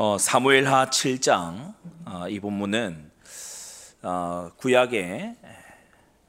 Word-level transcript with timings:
어, 0.00 0.16
사무엘하 0.16 0.90
7장 0.90 1.74
어, 2.06 2.28
이 2.28 2.38
본문은 2.38 3.10
어, 4.02 4.48
구약의 4.56 5.34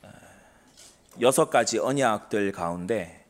어, 0.02 0.10
여섯 1.22 1.52
가지 1.52 1.78
언약들 1.78 2.52
가운데 2.52 3.28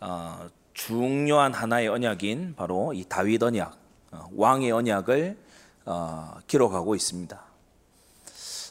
어, 0.00 0.46
중요한 0.74 1.54
하나의 1.54 1.88
언약인 1.88 2.56
바로 2.56 2.92
이 2.92 3.06
다윗 3.08 3.42
언약, 3.42 3.74
어, 4.10 4.28
왕의 4.36 4.70
언약을 4.70 5.38
어, 5.86 6.34
기록하고 6.46 6.94
있습니다. 6.94 7.42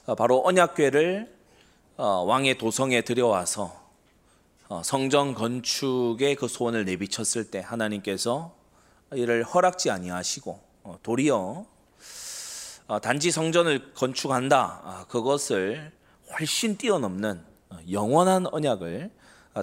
어, 0.05 0.13
바로 0.13 0.45
언약궤를 0.45 1.35
어, 1.97 2.05
왕의 2.21 2.59
도성에 2.59 3.01
들여와서 3.01 3.73
어, 4.67 4.83
성전 4.83 5.33
건축의 5.33 6.35
그 6.35 6.47
소원을 6.47 6.85
내비쳤을 6.85 7.49
때 7.49 7.61
하나님께서 7.61 8.53
이를 9.13 9.43
허락지 9.43 9.89
아니하시고 9.89 10.51
어, 10.51 10.66
도리어 11.03 11.65
어, 12.87 12.99
단지 13.01 13.31
성전을 13.31 13.93
건축한다 13.93 14.81
아, 14.83 15.05
그것을 15.09 15.91
훨씬 16.31 16.77
뛰어넘는 16.77 17.43
영원한 17.91 18.47
언약을 18.47 19.11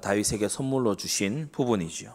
다윗에게 0.02 0.48
선물로 0.48 0.97
주신 0.97 1.48
부분이지요. 1.52 2.14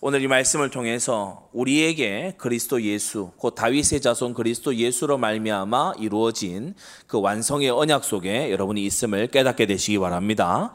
오늘 0.00 0.20
이 0.22 0.26
말씀을 0.26 0.70
통해서 0.70 1.48
우리에게 1.52 2.34
그리스도 2.36 2.82
예수, 2.82 3.30
곧 3.36 3.54
다윗의 3.54 4.00
자손 4.00 4.34
그리스도 4.34 4.74
예수로 4.74 5.16
말미암아 5.16 5.94
이루어진 5.98 6.74
그 7.06 7.20
완성의 7.20 7.70
언약 7.70 8.04
속에 8.04 8.50
여러분이 8.50 8.84
있음을 8.84 9.28
깨닫게 9.28 9.66
되시기 9.66 9.98
바랍니다. 9.98 10.74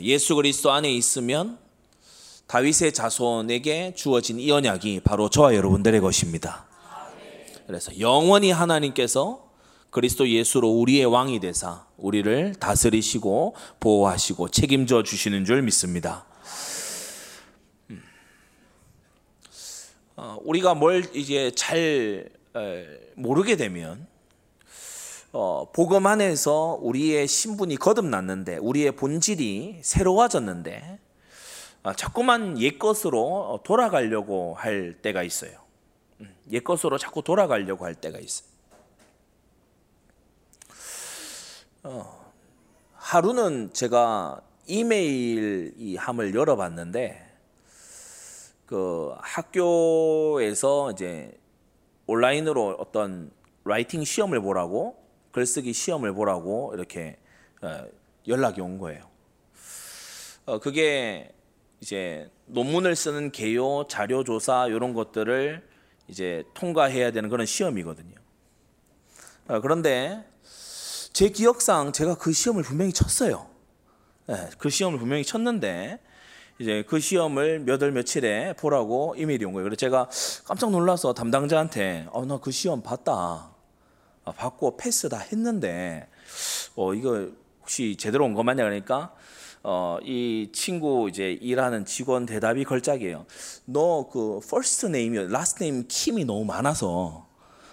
예수 0.00 0.36
그리스도 0.36 0.70
안에 0.70 0.92
있으면 0.92 1.58
다윗의 2.48 2.94
자손에게 2.94 3.92
주어진 3.94 4.40
이 4.40 4.50
언약이 4.50 5.00
바로 5.04 5.28
저와 5.28 5.54
여러분들의 5.54 6.00
것입니다. 6.00 6.66
그래서 7.66 7.98
영원히 8.00 8.50
하나님께서 8.50 9.50
그리스도 9.90 10.26
예수로 10.26 10.70
우리의 10.70 11.04
왕이 11.04 11.40
되사 11.40 11.86
우리를 11.98 12.54
다스리시고 12.54 13.54
보호하시고 13.80 14.48
책임져 14.48 15.02
주시는 15.02 15.44
줄 15.44 15.60
믿습니다. 15.60 16.24
음. 17.90 18.02
어, 20.16 20.38
우리가 20.42 20.74
뭘 20.74 21.04
이제 21.14 21.50
잘 21.54 22.30
모르게 23.14 23.56
되면 23.56 24.06
어, 25.32 25.66
복음 25.70 26.06
안에서 26.06 26.78
우리의 26.80 27.28
신분이 27.28 27.76
거듭났는데 27.76 28.56
우리의 28.56 28.92
본질이 28.92 29.80
새로워졌는데 29.82 30.98
아, 30.98 31.07
자꾸만 31.96 32.58
옛 32.60 32.78
것으로 32.78 33.60
돌아가려고 33.64 34.54
할 34.54 34.98
때가 35.00 35.22
있어요. 35.22 35.58
음, 36.20 36.34
옛 36.50 36.62
것으로 36.64 36.98
자꾸 36.98 37.22
돌아가려고 37.22 37.84
할 37.84 37.94
때가 37.94 38.18
있어요. 38.18 38.48
어, 41.84 42.32
하루는 42.94 43.72
제가 43.72 44.40
이메일 44.66 45.72
이 45.78 45.96
함을 45.96 46.34
열어봤는데 46.34 47.26
그 48.66 49.14
학교에서 49.18 50.90
이제 50.90 51.32
온라인으로 52.06 52.76
어떤 52.78 53.30
라이팅 53.64 54.04
시험을 54.04 54.40
보라고 54.42 55.02
글쓰기 55.32 55.72
시험을 55.72 56.12
보라고 56.12 56.72
이렇게 56.74 57.16
어, 57.62 57.86
연락이 58.26 58.60
온 58.60 58.78
거예요. 58.78 59.08
어, 60.44 60.58
그게 60.58 61.32
이제 61.80 62.30
논문을 62.46 62.96
쓰는 62.96 63.30
개요, 63.30 63.86
자료 63.88 64.24
조사 64.24 64.66
이런 64.66 64.94
것들을 64.94 65.66
이제 66.08 66.44
통과해야 66.54 67.12
되는 67.12 67.28
그런 67.28 67.46
시험이거든요. 67.46 68.14
어, 69.48 69.60
그런데 69.60 70.24
제 71.12 71.28
기억상 71.28 71.92
제가 71.92 72.16
그 72.16 72.32
시험을 72.32 72.62
분명히 72.62 72.92
쳤어요. 72.92 73.48
네, 74.26 74.48
그 74.58 74.70
시험을 74.70 74.98
분명히 74.98 75.24
쳤는데 75.24 76.00
이제 76.58 76.84
그 76.88 76.98
시험을 77.00 77.60
몇 77.60 77.82
월 77.82 77.92
며칠에 77.92 78.54
보라고 78.54 79.14
이메일이 79.16 79.44
온 79.44 79.52
거예요. 79.52 79.64
그래서 79.64 79.76
제가 79.76 80.08
깜짝 80.44 80.70
놀라서 80.70 81.14
담당자한테 81.14 82.06
어, 82.10 82.24
나 82.24 82.38
그 82.38 82.50
시험 82.50 82.82
봤다. 82.82 83.54
아, 84.24 84.32
받고 84.32 84.76
패스 84.76 85.08
다 85.08 85.18
했는데 85.18 86.08
어, 86.76 86.92
이거 86.94 87.28
혹시 87.60 87.96
제대로 87.96 88.24
온 88.24 88.34
거 88.34 88.42
맞냐 88.42 88.64
그러니까 88.64 89.14
어, 89.70 89.98
이 90.02 90.48
친구 90.54 91.10
이제 91.10 91.32
일하는 91.42 91.84
직원 91.84 92.24
대답이 92.24 92.64
걸작이에요. 92.64 93.26
너 93.66 94.08
그 94.10 94.40
first 94.42 94.86
name이 94.86 95.24
last 95.30 95.62
name 95.62 95.86
킴이 95.86 96.24
너무 96.24 96.46
많아서 96.46 97.26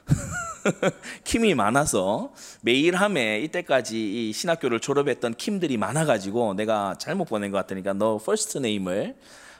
킴이 1.23 1.55
많아서 1.55 2.33
매일 2.61 2.95
함에 2.95 3.39
이때까지 3.39 4.27
이 4.29 4.33
신학교를 4.33 4.81
졸업했던 4.81 5.35
킴들이 5.35 5.77
많아가지고 5.77 6.55
내가 6.55 6.95
잘못 6.97 7.29
보낸 7.29 7.51
것 7.51 7.59
같으니까 7.59 7.93
너 7.93 8.19
first 8.21 8.57
name을 8.57 9.15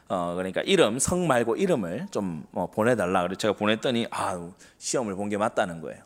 어 0.10 0.34
그러니까 0.36 0.62
이름 0.64 1.00
성 1.00 1.28
말고 1.28 1.56
이름을 1.56 2.08
좀 2.12 2.44
어, 2.52 2.70
보내달라. 2.70 3.22
그래서 3.24 3.38
제가 3.40 3.54
보냈더니 3.54 4.08
아 4.12 4.50
시험을 4.78 5.16
본 5.16 5.30
게 5.30 5.38
맞다는 5.38 5.80
거예요. 5.80 6.04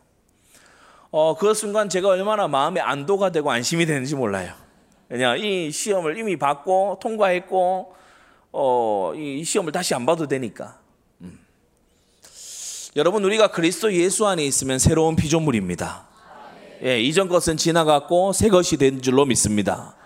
어 1.10 1.34
그 1.34 1.54
순간 1.54 1.88
제가 1.88 2.06
얼마나 2.08 2.46
마음에 2.46 2.80
안도가 2.80 3.32
되고 3.32 3.50
안심이 3.50 3.84
되는지 3.84 4.14
몰라요. 4.14 4.54
그냥 5.10 5.40
이 5.40 5.72
시험을 5.72 6.16
이미 6.18 6.36
받고 6.36 7.00
통과했고 7.02 7.94
어, 8.52 9.12
이 9.16 9.42
시험을 9.42 9.72
다시 9.72 9.92
안 9.92 10.06
봐도 10.06 10.28
되니까. 10.28 10.78
음. 11.20 11.36
여러분 12.94 13.24
우리가 13.24 13.48
그리스도 13.48 13.92
예수 13.92 14.28
안에 14.28 14.44
있으면 14.44 14.78
새로운 14.78 15.16
피조물입니다. 15.16 16.06
예, 16.84 17.00
이전 17.00 17.28
것은 17.28 17.56
지나갔고 17.56 18.32
새 18.32 18.48
것이 18.50 18.76
된 18.76 19.02
줄로 19.02 19.26
믿습니다. 19.26 19.96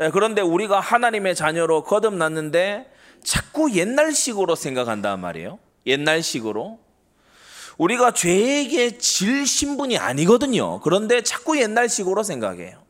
예, 0.00 0.10
그런데 0.10 0.42
우리가 0.42 0.80
하나님의 0.80 1.36
자녀로 1.36 1.84
거듭났는데 1.84 2.90
자꾸 3.22 3.72
옛날식으로 3.72 4.56
생각한단 4.56 5.20
말이에요. 5.20 5.60
옛날식으로. 5.86 6.80
우리가 7.78 8.10
죄에게 8.10 8.98
질 8.98 9.46
신분이 9.46 9.98
아니거든요. 9.98 10.80
그런데 10.80 11.22
자꾸 11.22 11.60
옛날식으로 11.60 12.24
생각해요. 12.24 12.89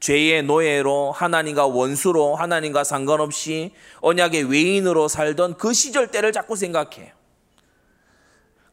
죄의 0.00 0.42
노예로 0.44 1.12
하나님과 1.12 1.66
원수로 1.66 2.34
하나님과 2.34 2.84
상관없이 2.84 3.72
언약의 4.00 4.50
외인으로 4.50 5.08
살던 5.08 5.58
그 5.58 5.72
시절 5.72 6.08
때를 6.08 6.32
자꾸 6.32 6.56
생각해요. 6.56 7.12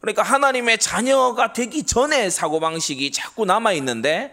그러니까 0.00 0.22
하나님의 0.22 0.78
자녀가 0.78 1.52
되기 1.52 1.84
전에 1.84 2.30
사고방식이 2.30 3.12
자꾸 3.12 3.44
남아있는데 3.44 4.32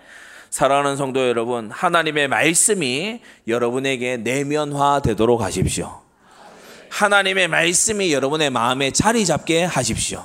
사랑하는 0.50 0.96
성도 0.96 1.28
여러분, 1.28 1.70
하나님의 1.70 2.30
말씀이 2.30 3.20
여러분에게 3.46 4.18
내면화 4.18 5.02
되도록 5.02 5.42
하십시오. 5.42 6.02
하나님의 6.90 7.50
말씀이 7.50 8.14
여러분의 8.14 8.52
마음에 8.52 8.92
자리 8.92 9.26
잡게 9.26 9.66
하십시오. 9.66 10.24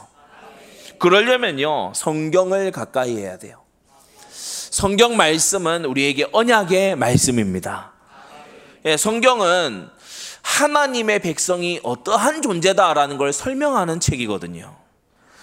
그러려면요, 1.00 1.94
성경을 1.96 2.70
가까이 2.70 3.16
해야 3.16 3.38
돼요. 3.38 3.59
성경 4.80 5.14
말씀은 5.14 5.84
우리에게 5.84 6.28
언약의 6.32 6.96
말씀입니다. 6.96 7.92
예, 8.86 8.96
성경은 8.96 9.90
하나님의 10.40 11.18
백성이 11.18 11.78
어떠한 11.82 12.40
존재다라는 12.40 13.18
걸 13.18 13.34
설명하는 13.34 14.00
책이거든요. 14.00 14.74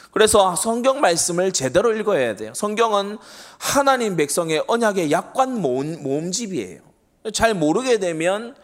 그래서 0.10 0.56
성경 0.56 1.02
말씀을 1.02 1.52
제대로 1.52 1.96
읽어야 1.96 2.36
돼요. 2.36 2.52
성경은 2.56 3.20
하나님 3.60 4.16
백성의 4.16 4.64
언약의 4.66 5.12
약관 5.12 5.62
모음, 5.62 6.32
집이에요잘 6.32 7.54
모르게 7.54 8.00
되면 8.00 8.56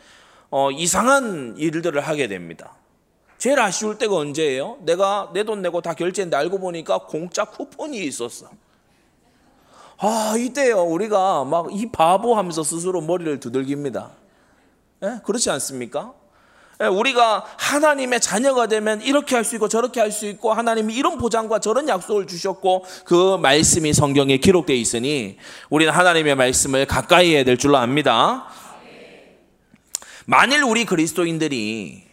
어, 0.49 0.71
이상한 0.71 1.53
일들을 1.55 2.01
하게 2.01 2.27
됩니다. 2.27 2.73
제일 3.37 3.59
아쉬울 3.59 3.99
때가 3.99 4.15
언제예요? 4.15 4.79
내가 4.81 5.29
내 5.35 5.43
돈 5.43 5.61
내고 5.61 5.81
다 5.81 5.93
결제했는데 5.93 6.35
알고 6.35 6.57
보니까 6.57 6.97
공짜 6.97 7.45
쿠폰이 7.45 7.99
있었어. 7.99 8.49
아, 9.99 10.35
이때요. 10.37 10.83
우리가 10.83 11.45
막 11.45 11.67
이 11.71 11.89
바보 11.91 12.35
하면서 12.35 12.63
스스로 12.63 13.01
머리를 13.01 13.39
두들깁니다. 13.39 14.11
예? 15.03 15.19
그렇지 15.25 15.49
않습니까? 15.51 16.13
예, 16.81 16.87
우리가 16.87 17.45
하나님의 17.57 18.19
자녀가 18.19 18.67
되면 18.67 19.01
이렇게 19.01 19.35
할 19.35 19.43
수 19.45 19.55
있고 19.55 19.67
저렇게 19.67 19.99
할 20.01 20.11
수 20.11 20.25
있고 20.25 20.51
하나님이 20.53 20.93
이런 20.95 21.17
보장과 21.17 21.59
저런 21.59 21.87
약속을 21.87 22.27
주셨고 22.27 22.83
그 23.05 23.37
말씀이 23.37 23.93
성경에 23.93 24.37
기록되어 24.37 24.75
있으니 24.75 25.37
우리는 25.69 25.93
하나님의 25.93 26.35
말씀을 26.35 26.85
가까이 26.85 27.35
해야 27.35 27.43
될 27.43 27.57
줄로 27.57 27.77
압니다. 27.77 28.47
만일 30.25 30.63
우리 30.63 30.85
그리스도인들이 30.85 32.03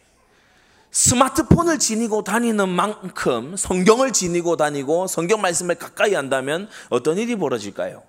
스마트폰을 0.90 1.78
지니고 1.78 2.24
다니는 2.24 2.68
만큼 2.68 3.56
성경을 3.56 4.12
지니고 4.12 4.56
다니고 4.56 5.06
성경 5.06 5.40
말씀을 5.40 5.76
가까이 5.76 6.14
한다면 6.14 6.68
어떤 6.88 7.16
일이 7.18 7.36
벌어질까요? 7.36 8.02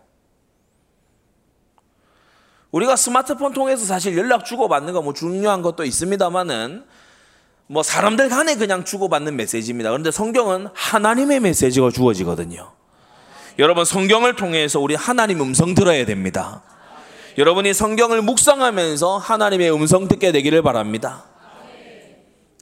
우리가 2.72 2.96
스마트폰 2.96 3.54
통해서 3.54 3.86
사실 3.86 4.18
연락 4.18 4.46
주고받는 4.46 4.94
거 4.94 5.02
뭐 5.02 5.14
중요한 5.14 5.62
것도 5.62 5.84
있습니다만은 5.84 6.86
뭐 7.68 7.84
사람들 7.84 8.30
간에 8.30 8.56
그냥 8.56 8.84
주고받는 8.84 9.36
메시지입니다. 9.36 9.90
그런데 9.92 10.12
성경은 10.12 10.68
하나님의 10.74 11.40
메시지가 11.40 11.92
주어지거든요. 11.92 12.72
여러분 13.60 13.86
성경을 13.86 14.36
통해서 14.36 14.80
우리 14.80 14.96
하나님 14.96 15.42
음성 15.42 15.76
들어야 15.76 16.06
됩니다. 16.06 16.64
여러분이 17.38 17.74
성경을 17.74 18.22
묵상하면서 18.24 19.18
하나님의 19.18 19.72
음성 19.74 20.08
듣게 20.08 20.32
되기를 20.32 20.64
바랍니다. 20.64 21.31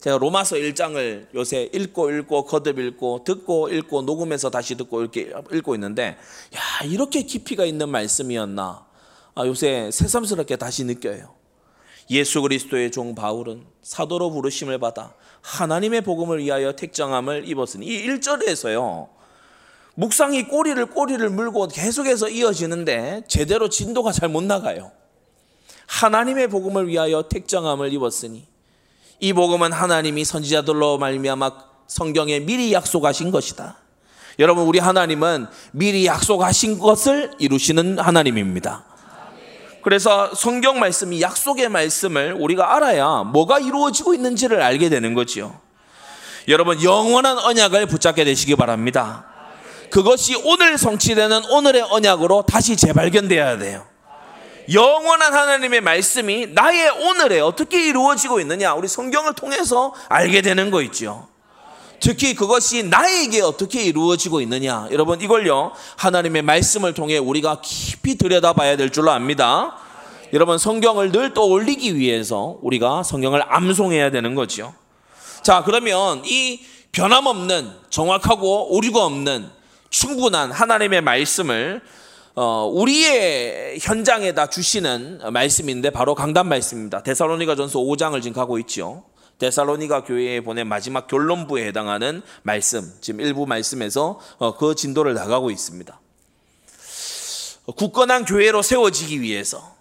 제가 0.02 0.18
로마서 0.18 0.56
1장을 0.56 1.28
요새 1.36 1.70
읽고 1.74 2.12
읽고 2.12 2.46
거듭 2.46 2.80
읽고 2.80 3.24
듣고 3.26 3.70
읽고 3.70 4.04
녹음해서 4.04 4.50
다시 4.50 4.76
듣고 4.76 5.02
이렇게 5.02 5.34
읽고 5.52 5.76
있는데 5.76 6.18
야 6.56 6.86
이렇게 6.86 7.24
깊이가 7.24 7.66
있는 7.66 7.90
말씀이었나 7.90 8.86
아, 9.36 9.46
요새 9.46 9.90
새삼스럽게 9.92 10.56
다시 10.56 10.86
느껴요. 10.86 11.36
예수 12.10 12.42
그리스도의 12.42 12.92
종 12.92 13.14
바울은 13.14 13.66
사도로 13.84 14.32
부르심을 14.32 14.80
받아 14.80 15.14
하나님의 15.42 16.02
복음을 16.02 16.40
위하여 16.40 16.72
택정함을 16.76 17.48
입었으니 17.48 17.86
이 17.86 18.08
1절에서요. 18.08 19.10
묵상이 19.96 20.44
꼬리를 20.44 20.84
꼬리를 20.88 21.30
물고 21.30 21.68
계속해서 21.68 22.30
이어지는데 22.30 23.24
제대로 23.28 23.70
진도가 23.70 24.12
잘 24.14 24.30
못 24.30 24.44
나가요. 24.44 24.92
하나님의 25.88 26.48
복음을 26.48 26.88
위하여 26.88 27.28
택정함을 27.28 27.92
입었으니 27.94 28.48
이 29.20 29.34
복음은 29.34 29.72
하나님이 29.74 30.24
선지자들로 30.24 30.98
말미암아 30.98 31.52
성경에 31.88 32.40
미리 32.40 32.72
약속하신 32.72 33.32
것이다. 33.32 33.78
여러분 34.40 34.66
우리 34.66 34.80
하나님은 34.80 35.48
미리 35.72 36.06
약속하신 36.06 36.80
것을 36.80 37.32
이루시는 37.40 38.00
하나님입니다. 38.00 38.86
그래서 39.84 40.34
성경 40.34 40.80
말씀이 40.80 41.22
약속의 41.22 41.70
말씀을 41.70 42.36
우리가 42.40 42.76
알아야 42.76 43.24
뭐가 43.24 43.60
이루어지고 43.60 44.14
있는지를 44.14 44.62
알게 44.62 44.90
되는 44.90 45.14
거지요. 45.14 45.60
여러분 46.48 46.82
영원한 46.82 47.38
언약을 47.38 47.88
붙잡게 47.88 48.24
되시기 48.24 48.56
바랍니다. 48.56 49.26
그것이 49.90 50.36
오늘 50.46 50.78
성취되는 50.78 51.46
오늘의 51.46 51.82
언약으로 51.82 52.44
다시 52.44 52.78
재발견되어야 52.78 53.58
돼요. 53.58 53.86
영원한 54.72 55.34
하나님의 55.34 55.82
말씀이 55.82 56.48
나의 56.48 56.90
오늘에 56.90 57.40
어떻게 57.40 57.88
이루어지고 57.88 58.40
있느냐 58.42 58.74
우리 58.74 58.88
성경을 58.88 59.34
통해서 59.34 59.94
알게 60.10 60.42
되는 60.42 60.70
거 60.70 60.82
있죠. 60.84 61.28
특히 62.00 62.34
그것이 62.34 62.84
나에게 62.84 63.42
어떻게 63.42 63.84
이루어지고 63.84 64.42
있느냐 64.42 64.88
여러분 64.92 65.20
이걸요 65.20 65.74
하나님의 65.98 66.44
말씀을 66.44 66.94
통해 66.94 67.18
우리가 67.18 67.62
깊이 67.62 68.18
들여다봐야 68.18 68.78
될 68.78 68.92
줄로 68.92 69.12
압니다. 69.12 69.78
여러분 70.34 70.58
성경을 70.58 71.12
늘 71.12 71.34
떠올리기 71.34 71.96
위해서 71.96 72.58
우리가 72.62 73.04
성경을 73.04 73.44
암송해야 73.48 74.12
되는 74.12 74.36
거죠. 74.36 74.74
자 75.42 75.64
그러면 75.64 76.22
이 76.26 76.62
변함없는 76.92 77.72
정확하고 77.90 78.76
오류가 78.76 79.04
없는 79.06 79.50
충분한 79.90 80.52
하나님의 80.52 81.02
말씀을 81.02 81.82
어, 81.82 81.88
우리의 82.36 83.80
현장에다 83.82 84.48
주시는 84.48 85.22
말씀인데 85.32 85.90
바로 85.90 86.16
강단 86.16 86.48
말씀입니다. 86.48 87.04
데살로니가전서 87.04 87.80
5장을 87.80 88.22
지금 88.22 88.34
가고 88.34 88.60
있죠. 88.60 89.04
데살로니가 89.40 90.04
교회에 90.04 90.42
보낸 90.42 90.68
마지막 90.68 91.08
결론부에 91.08 91.66
해당하는 91.66 92.22
말씀, 92.44 92.94
지금 93.02 93.22
일부 93.22 93.46
말씀에서 93.46 94.20
어, 94.38 94.58
그 94.58 94.76
진도를 94.76 95.14
나가고 95.14 95.50
있습니다. 95.50 96.00
굳건한 97.76 98.26
교회로 98.26 98.62
세워지기 98.62 99.22
위해서 99.22 99.79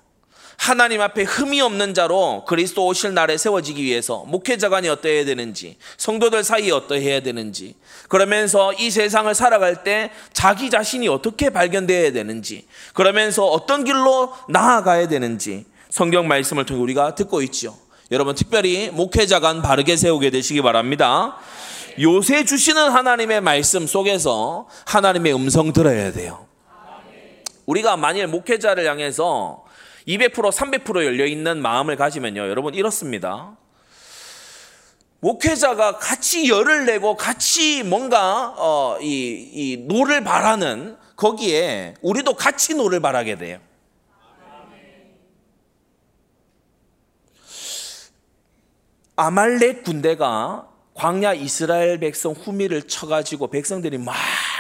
하나님 0.59 1.01
앞에 1.01 1.23
흠이 1.23 1.61
없는 1.61 1.95
자로 1.95 2.45
그리스도 2.45 2.85
오실 2.87 3.15
날에 3.15 3.39
세워지기 3.39 3.83
위해서 3.83 4.25
목회자간이 4.27 4.89
어떠해야 4.89 5.25
되는지, 5.25 5.77
성도들 5.97 6.43
사이에 6.43 6.73
어떠해야 6.73 7.21
되는지, 7.21 7.77
그러면서 8.09 8.73
이 8.75 8.91
세상을 8.91 9.33
살아갈 9.35 9.85
때 9.85 10.11
자기 10.33 10.69
자신이 10.69 11.07
어떻게 11.09 11.51
발견되어야 11.51 12.13
되는지, 12.13 12.67
그러면서 12.93 13.47
어떤 13.47 13.85
길로 13.85 14.33
나아가야 14.49 15.07
되는지 15.07 15.65
성경 15.91 16.27
말씀을 16.27 16.67
통해 16.67 16.83
우리가 16.83 17.15
듣고 17.15 17.41
있죠. 17.43 17.79
여러분 18.11 18.35
특별히 18.35 18.91
목회자관 18.91 19.63
바르게 19.63 19.97
세우게 19.97 20.31
되시기 20.31 20.61
바랍니다. 20.61 21.37
요새 22.01 22.45
주시는 22.45 22.91
하나님의 22.91 23.41
말씀 23.43 23.87
속에서 23.87 24.67
하나님의 24.87 25.35
음성 25.35 25.73
들어야 25.73 26.13
돼요. 26.13 26.47
우리가 27.65 27.97
만일 27.97 28.27
목회자를 28.27 28.89
향해서 28.89 29.68
200% 30.09 30.33
300% 30.33 31.05
열려 31.05 31.27
있는 31.27 31.61
마음을 31.61 31.97
가지면요. 31.97 32.49
여러분 32.49 32.75
이렇습니다. 32.75 33.57
목회자가 35.21 35.99
같이 35.99 36.49
열을 36.49 36.87
내고 36.87 37.17
같이 37.17 37.83
뭔가 37.83 38.55
어, 38.57 38.99
이, 39.01 39.51
이 39.53 39.77
노를 39.87 40.25
발하는 40.25 40.97
거기에 41.17 41.95
우리도 42.01 42.35
같이 42.35 42.75
노를 42.75 43.01
발하게 43.01 43.37
돼요. 43.37 43.61
아말렉 49.17 49.83
군대가 49.83 50.69
광야 50.95 51.35
이스라엘 51.35 51.99
백성 51.99 52.33
후미를 52.33 52.83
쳐가지고 52.83 53.49
백성들이 53.49 53.99
막 53.99 54.15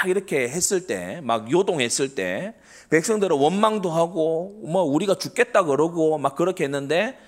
이렇게 0.06 0.48
했을 0.48 0.86
때, 0.86 1.20
막 1.22 1.50
요동했을 1.50 2.16
때, 2.16 2.54
백성들은 2.90 3.37
원망도 3.37 3.90
하고, 3.90 4.61
뭐 4.64 4.82
우리가 4.82 5.14
죽겠다 5.17 5.64
그러고 5.64 6.19
막 6.19 6.37
그렇게 6.37 6.64
했는데, 6.64 7.19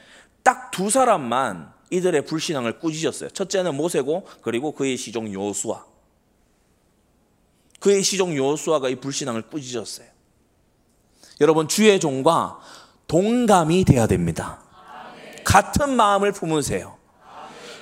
딱 0.42 0.70
두 0.70 0.88
사람만 0.88 1.72
이들의 1.90 2.24
불신앙을 2.24 2.78
꾸짖었어요. 2.78 3.30
첫째는 3.30 3.74
모세고, 3.74 4.26
그리고 4.42 4.72
그의 4.72 4.96
시종 4.96 5.32
요수아. 5.32 5.84
그의 7.80 8.02
시종 8.02 8.36
요수아가 8.36 8.88
이 8.88 8.96
불신앙을 8.96 9.42
꾸짖었어요. 9.42 10.06
여러분, 11.40 11.68
주의 11.68 11.98
종과 11.98 12.60
동감이 13.06 13.84
돼야 13.84 14.06
됩니다. 14.06 14.62
같은 15.44 15.96
마음을 15.96 16.32
품으세요. 16.32 16.96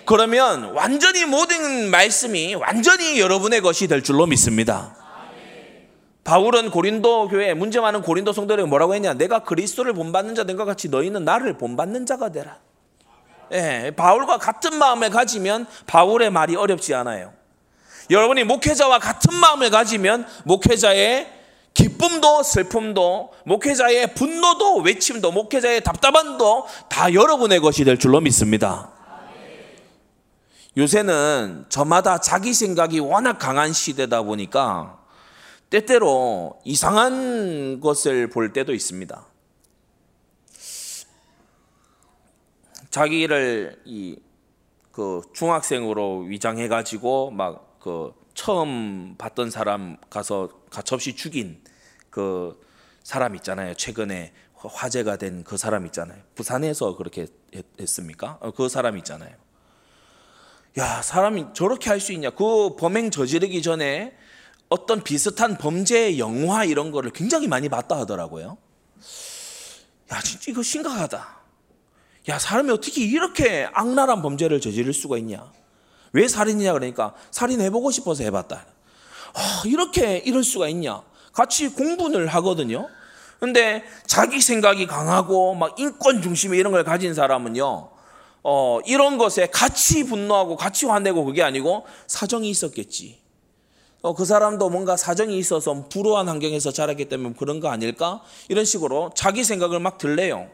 그러면 0.06 0.72
완전히 0.74 1.26
모든 1.26 1.90
말씀이 1.90 2.54
완전히 2.54 3.20
여러분의 3.20 3.60
것이 3.60 3.88
될 3.88 4.02
줄로 4.02 4.24
믿습니다. 4.26 4.96
바울은 6.28 6.70
고린도 6.70 7.28
교회 7.28 7.54
문제 7.54 7.80
많은 7.80 8.02
고린도 8.02 8.34
성도들에게 8.34 8.68
뭐라고 8.68 8.94
했냐? 8.94 9.14
내가 9.14 9.44
그리스도를 9.44 9.94
본받는 9.94 10.34
자된것 10.34 10.66
같이 10.66 10.90
너희는 10.90 11.24
나를 11.24 11.56
본받는 11.56 12.04
자가 12.04 12.28
되라. 12.28 12.58
예, 13.52 13.92
바울과 13.96 14.36
같은 14.36 14.76
마음을 14.76 15.08
가지면 15.08 15.66
바울의 15.86 16.28
말이 16.28 16.54
어렵지 16.54 16.92
않아요. 16.92 17.32
여러분이 18.10 18.44
목회자와 18.44 18.98
같은 18.98 19.34
마음을 19.36 19.70
가지면 19.70 20.26
목회자의 20.44 21.32
기쁨도 21.72 22.42
슬픔도 22.42 23.32
목회자의 23.46 24.12
분노도 24.12 24.80
외침도 24.80 25.32
목회자의 25.32 25.82
답답함도 25.82 26.66
다 26.90 27.14
여러분의 27.14 27.60
것이 27.60 27.84
될 27.84 27.98
줄로 27.98 28.20
믿습니다. 28.20 28.90
요새는 30.76 31.64
저마다 31.70 32.18
자기 32.18 32.52
생각이 32.52 32.98
워낙 32.98 33.38
강한 33.38 33.72
시대다 33.72 34.24
보니까 34.24 34.98
때때로 35.70 36.60
이상한 36.64 37.80
것을 37.80 38.28
볼 38.30 38.52
때도 38.52 38.72
있습니다. 38.74 39.26
자기를 42.90 43.82
이 43.84 44.16
그 44.98 45.22
중학생으로 45.32 46.22
위장해 46.22 46.66
가지고 46.68 47.30
막 47.30 47.66
그 47.78 48.12
처음 48.34 49.14
봤던 49.18 49.52
사람 49.52 49.96
가서 50.10 50.48
가첩시 50.68 51.14
죽인 51.14 51.62
그 52.10 52.60
사람 53.04 53.36
있잖아요. 53.36 53.74
최근에 53.74 54.32
화제가 54.54 55.16
된 55.16 55.44
그 55.44 55.56
사람 55.56 55.86
있잖아요. 55.86 56.20
부산에서 56.34 56.96
그렇게 56.96 57.28
했 57.54 57.88
습니까? 57.88 58.36
어, 58.40 58.50
그 58.50 58.68
사람 58.68 58.96
있잖아요. 58.98 59.32
야, 60.76 61.02
사람이 61.02 61.46
저렇게 61.54 61.88
할 61.88 62.00
수 62.00 62.12
있냐? 62.12 62.30
그 62.30 62.74
범행 62.74 63.12
저지르기 63.12 63.62
전에 63.62 64.16
어떤 64.68 65.02
비슷한 65.02 65.56
범죄 65.56 66.18
영화 66.18 66.64
이런 66.64 66.90
거를 66.90 67.10
굉장히 67.10 67.48
많이 67.48 67.68
봤다 67.68 67.96
하더라고요. 67.98 68.58
야, 70.12 70.20
진짜 70.22 70.50
이거 70.50 70.62
심각하다. 70.62 71.38
야, 72.28 72.38
사람이 72.38 72.70
어떻게 72.70 73.02
이렇게 73.02 73.68
악랄한 73.72 74.20
범죄를 74.22 74.60
저지를 74.60 74.92
수가 74.92 75.16
있냐? 75.18 75.50
왜 76.12 76.28
살인이냐 76.28 76.72
그러니까 76.72 77.14
살인해보고 77.30 77.90
싶어서 77.90 78.22
해봤다. 78.24 78.66
아, 79.34 79.62
이렇게 79.66 80.18
이럴 80.18 80.44
수가 80.44 80.68
있냐? 80.68 81.02
같이 81.32 81.68
공분을 81.68 82.26
하거든요. 82.26 82.88
근데 83.38 83.84
자기 84.06 84.40
생각이 84.40 84.86
강하고 84.86 85.54
막 85.54 85.78
인권 85.78 86.22
중심의 86.22 86.58
이런 86.58 86.72
걸 86.72 86.84
가진 86.84 87.14
사람은요. 87.14 87.90
어, 88.42 88.80
이런 88.86 89.18
것에 89.18 89.46
같이 89.46 90.04
분노하고 90.04 90.56
같이 90.56 90.86
화내고 90.86 91.24
그게 91.24 91.42
아니고 91.42 91.86
사정이 92.06 92.50
있었겠지. 92.50 93.27
어, 94.00 94.14
그 94.14 94.24
사람도 94.24 94.70
뭔가 94.70 94.96
사정이 94.96 95.36
있어서 95.38 95.84
불우한 95.88 96.28
환경에서 96.28 96.70
자랐기 96.70 97.06
때문에 97.06 97.34
그런 97.36 97.58
거 97.58 97.68
아닐까? 97.68 98.20
이런 98.48 98.64
식으로 98.64 99.10
자기 99.14 99.42
생각을 99.42 99.80
막 99.80 99.98
들래요. 99.98 100.48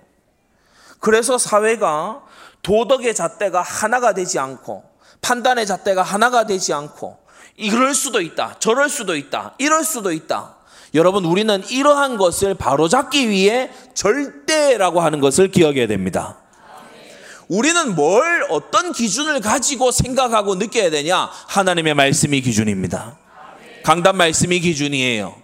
그래서 1.01 1.37
사회가 1.37 2.23
도덕의 2.63 3.15
잣대가 3.15 3.61
하나가 3.61 4.15
되지 4.15 4.39
않고 4.39 4.83
판단의 5.21 5.67
잣대가 5.67 6.03
하나가 6.03 6.47
되지 6.47 6.73
않고 6.73 7.19
이럴 7.57 7.95
수도 7.95 8.23
있다. 8.23 8.57
저럴 8.59 8.89
수도 8.89 9.15
있다. 9.15 9.55
이럴 9.59 9.85
수도 9.85 10.13
있다. 10.13 10.57
여러분 10.95 11.25
우리는 11.25 11.63
이러한 11.69 12.17
것을 12.17 12.55
바로잡기 12.55 13.29
위해 13.29 13.71
절대라고 13.95 15.01
하는 15.01 15.21
것을 15.21 15.51
기억해야 15.51 15.87
됩니다. 15.87 16.39
우리는 17.49 17.95
뭘 17.95 18.47
어떤 18.49 18.93
기준을 18.93 19.41
가지고 19.41 19.91
생각하고 19.91 20.55
느껴야 20.55 20.89
되냐? 20.89 21.29
하나님의 21.49 21.93
말씀이 21.93 22.41
기준입니다. 22.41 23.24
강단 23.85 24.17
말씀이 24.17 24.61
기준이에요. 24.61 25.37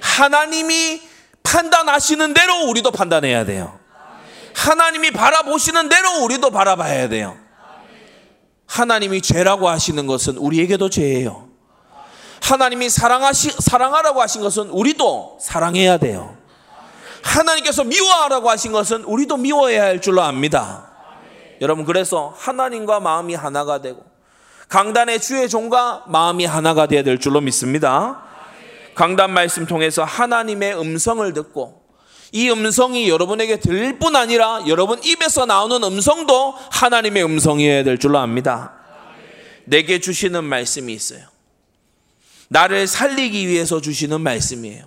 하나님이 0.00 1.02
판단하시는 1.42 2.34
대로 2.34 2.66
우리도 2.68 2.90
판단해야 2.90 3.44
돼요. 3.44 3.78
하나님이 4.54 5.10
바라보시는 5.10 5.88
대로 5.88 6.22
우리도 6.22 6.50
바라봐야 6.50 7.08
돼요. 7.08 7.36
하나님이 8.66 9.22
죄라고 9.22 9.68
하시는 9.68 10.06
것은 10.06 10.36
우리에게도 10.36 10.90
죄예요. 10.90 11.48
하나님이 12.42 12.90
사랑하시, 12.90 13.52
사랑하라고 13.58 14.20
하신 14.20 14.42
것은 14.42 14.68
우리도 14.68 15.38
사랑해야 15.40 15.96
돼요. 15.96 16.36
하나님께서 17.22 17.84
미워하라고 17.84 18.50
하신 18.50 18.72
것은 18.72 19.04
우리도 19.04 19.38
미워해야 19.38 19.82
할 19.84 20.02
줄로 20.02 20.22
압니다. 20.22 20.90
여러분, 21.60 21.84
그래서 21.84 22.34
하나님과 22.36 23.00
마음이 23.00 23.34
하나가 23.34 23.80
되고, 23.80 24.11
강단의 24.72 25.20
주의 25.20 25.50
종과 25.50 26.04
마음이 26.06 26.46
하나가 26.46 26.86
되어야 26.86 27.02
될 27.02 27.18
줄로 27.18 27.42
믿습니다. 27.42 28.22
강단 28.94 29.30
말씀 29.30 29.66
통해서 29.66 30.02
하나님의 30.02 30.80
음성을 30.80 31.30
듣고, 31.34 31.82
이 32.32 32.48
음성이 32.48 33.10
여러분에게 33.10 33.60
들릴 33.60 33.98
뿐 33.98 34.16
아니라 34.16 34.64
여러분 34.66 34.98
입에서 35.04 35.44
나오는 35.44 35.82
음성도 35.84 36.54
하나님의 36.70 37.22
음성이어야 37.22 37.84
될 37.84 37.98
줄로 37.98 38.16
압니다. 38.16 38.72
내게 39.66 40.00
주시는 40.00 40.42
말씀이 40.42 40.90
있어요. 40.94 41.20
나를 42.48 42.86
살리기 42.86 43.48
위해서 43.48 43.78
주시는 43.78 44.22
말씀이에요. 44.22 44.86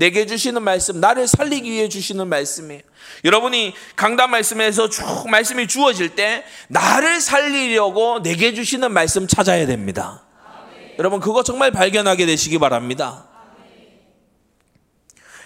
내게 0.00 0.24
주시는 0.24 0.62
말씀, 0.62 0.98
나를 0.98 1.28
살리기 1.28 1.70
위해 1.70 1.90
주시는 1.90 2.26
말씀이에요. 2.26 2.80
여러분이 3.22 3.74
강단 3.96 4.30
말씀에서 4.30 4.88
쭉 4.88 5.28
말씀이 5.28 5.68
주어질 5.68 6.16
때 6.16 6.42
나를 6.68 7.20
살리려고 7.20 8.22
내게 8.22 8.54
주시는 8.54 8.92
말씀 8.92 9.26
찾아야 9.26 9.66
됩니다. 9.66 10.22
아멘. 10.42 10.94
여러분 10.98 11.20
그거 11.20 11.42
정말 11.42 11.70
발견하게 11.70 12.24
되시기 12.24 12.58
바랍니다. 12.58 13.26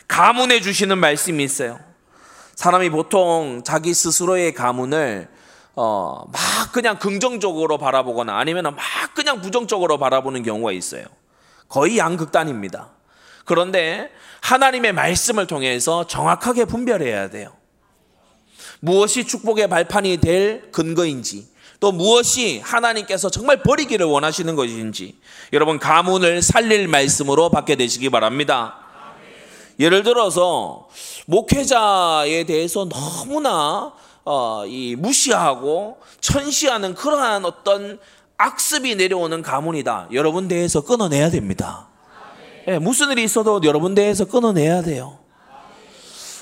가문해 0.06 0.60
주시는 0.60 0.98
말씀이 0.98 1.42
있어요. 1.42 1.80
사람이 2.54 2.90
보통 2.90 3.62
자기 3.64 3.92
스스로의 3.92 4.54
가문을 4.54 5.28
어, 5.74 6.26
막 6.32 6.72
그냥 6.72 7.00
긍정적으로 7.00 7.76
바라보거나 7.76 8.38
아니면 8.38 8.62
막 8.62 8.76
그냥 9.16 9.40
부정적으로 9.40 9.98
바라보는 9.98 10.44
경우가 10.44 10.70
있어요. 10.70 11.06
거의 11.68 11.98
양극단입니다. 11.98 12.90
그런데 13.44 14.10
하나님의 14.44 14.92
말씀을 14.92 15.46
통해서 15.46 16.06
정확하게 16.06 16.66
분별해야 16.66 17.30
돼요. 17.30 17.50
무엇이 18.80 19.24
축복의 19.24 19.68
발판이 19.70 20.18
될 20.18 20.70
근거인지, 20.70 21.48
또 21.80 21.92
무엇이 21.92 22.60
하나님께서 22.62 23.30
정말 23.30 23.62
버리기를 23.62 24.04
원하시는 24.04 24.54
것인지, 24.54 25.18
여러분 25.54 25.78
가문을 25.78 26.42
살릴 26.42 26.88
말씀으로 26.88 27.48
받게 27.48 27.76
되시기 27.76 28.10
바랍니다. 28.10 28.80
예를 29.80 30.02
들어서 30.02 30.88
목회자에 31.24 32.44
대해서 32.44 32.86
너무나 32.86 33.94
어, 34.26 34.64
이 34.66 34.94
무시하고 34.94 35.98
천시하는 36.20 36.94
그러한 36.94 37.46
어떤 37.46 37.98
악습이 38.36 38.94
내려오는 38.96 39.40
가문이다. 39.40 40.08
여러분 40.12 40.48
대해서 40.48 40.82
끊어내야 40.82 41.30
됩니다. 41.30 41.88
예, 42.66 42.78
무슨 42.78 43.10
일이 43.10 43.24
있어도 43.24 43.60
여러분 43.64 43.94
대해서 43.94 44.24
끊어내야 44.24 44.82
돼요. 44.82 45.18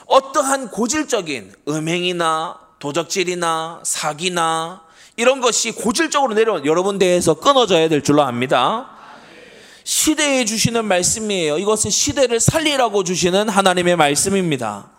어떠한 0.07 0.71
고질적인 0.71 1.53
음행이나 1.69 2.59
도적질이나 2.79 3.81
사기나 3.83 4.83
이런 5.17 5.41
것이 5.41 5.73
고질적으로 5.73 6.35
내려온 6.35 6.65
여러분 6.65 6.99
대해서 6.99 7.35
끊어져야 7.35 7.89
될 7.89 8.03
줄로 8.03 8.23
압니다. 8.23 8.91
시대에 9.85 10.45
주시는 10.45 10.85
말씀이에요. 10.85 11.59
이것은 11.59 11.91
시대를 11.91 12.39
살리라고 12.39 13.03
주시는 13.03 13.49
하나님의 13.49 13.97
말씀입니다. 13.97 14.91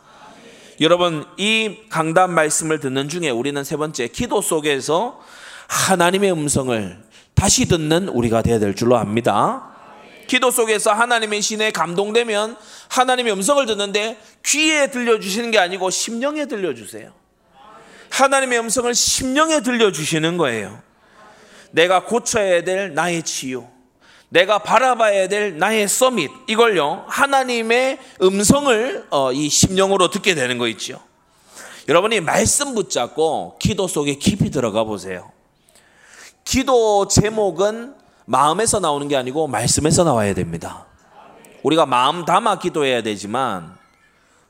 여러분 0.82 1.26
이 1.38 1.78
강단 1.90 2.34
말씀을 2.34 2.80
듣는 2.80 3.08
중에 3.08 3.30
우리는 3.30 3.64
세 3.64 3.78
번째 3.78 4.08
기도 4.08 4.42
속에서 4.42 5.22
하나님의 5.68 6.34
음성을 6.34 7.02
다시 7.34 7.66
듣는 7.68 8.10
우리가 8.10 8.42
되어야 8.42 8.60
될 8.60 8.76
줄로 8.76 8.98
압니다. 8.98 9.73
기도 10.28 10.52
속에서 10.52 10.94
하나님의 10.94 11.42
신에 11.42 11.72
감동되면 11.72 12.58
하나님의 12.90 13.34
음성을 13.34 13.66
듣는데 13.66 14.18
귀에 14.46 14.90
들려주시는 14.92 15.52
게 15.52 15.60
아니고 15.60 15.90
심령에 15.90 16.46
들려주세요. 16.46 17.12
하나님의 18.10 18.60
음성을 18.60 18.94
심령에 18.94 19.62
들려주시는 19.62 20.38
거예요. 20.38 20.82
내가 21.72 22.06
고쳐야 22.06 22.64
될 22.64 22.94
나의 22.94 23.24
치유. 23.24 23.66
내가 24.30 24.60
바라봐야 24.60 25.28
될 25.28 25.58
나의 25.60 25.88
서밋 25.88 26.32
이걸요 26.48 27.06
하나님의 27.08 28.00
음성을 28.22 29.06
어, 29.12 29.32
이 29.32 29.48
심령으로 29.50 30.10
듣게 30.10 30.34
되는 30.34 30.58
거 30.58 30.68
있죠. 30.70 31.00
여러분이 31.88 32.22
말씀 32.22 32.74
붙잡고 32.74 33.58
기도 33.60 33.88
속에 33.88 34.16
깊이 34.16 34.50
들어가 34.50 34.84
보세요. 34.84 35.32
기도 36.44 37.08
제목은 37.08 37.96
마음에서 38.26 38.80
나오는 38.80 39.08
게 39.08 39.16
아니고 39.16 39.48
말씀에서 39.48 40.04
나와야 40.04 40.34
됩니다. 40.34 40.86
우리가 41.64 41.86
마음 41.86 42.26
담아 42.26 42.60
기도해야 42.60 43.02
되지만 43.02 43.76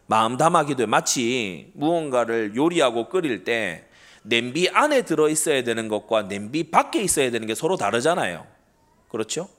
마음 0.05 0.37
담아 0.37 0.65
기도해 0.65 0.87
마치 0.87 1.71
무언가를 1.73 2.55
요리하고 2.55 3.09
끓일 3.09 3.43
때 3.43 3.85
냄비 4.23 4.69
안에 4.69 5.03
들어 5.03 5.29
있어야 5.29 5.63
되는 5.63 5.87
것과 5.87 6.27
냄비 6.27 6.71
밖에 6.71 7.01
있어야 7.01 7.29
되는 7.29 7.47
게 7.47 7.55
서로 7.55 7.77
다르잖아요. 7.77 8.45
그렇죠? 9.09 9.49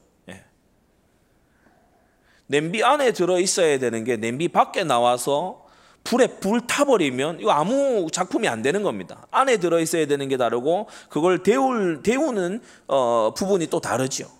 냄비 2.47 2.83
안에 2.85 3.13
들어 3.13 3.41
있어야 3.41 3.79
되는 3.79 4.05
게 4.05 4.17
냄비 4.17 4.49
밖에 4.49 4.85
나와서 4.85 5.64
불에 6.05 6.27
불 6.27 6.61
타버리면 6.67 7.41
이거 7.41 7.51
아무 7.51 8.09
작품이 8.13 8.47
안 8.47 8.61
되는 8.63 8.83
겁니다. 8.83 9.27
안에 9.31 9.57
들어 9.57 9.81
있어야 9.81 10.07
되는 10.07 10.29
게 10.29 10.37
다르고 10.37 10.89
그걸 11.09 11.43
데울 11.43 12.03
데우는 12.03 12.61
어, 12.87 13.33
부분이 13.35 13.69
또 13.69 13.81
다르죠. 13.81 14.31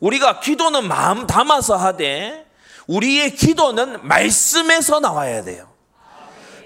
우리가 0.00 0.40
기도는 0.40 0.88
마음 0.88 1.26
담아서 1.26 1.76
하되 1.76 2.46
우리의 2.88 3.34
기도는 3.36 4.06
말씀에서 4.06 5.00
나와야 5.00 5.44
돼요. 5.44 5.68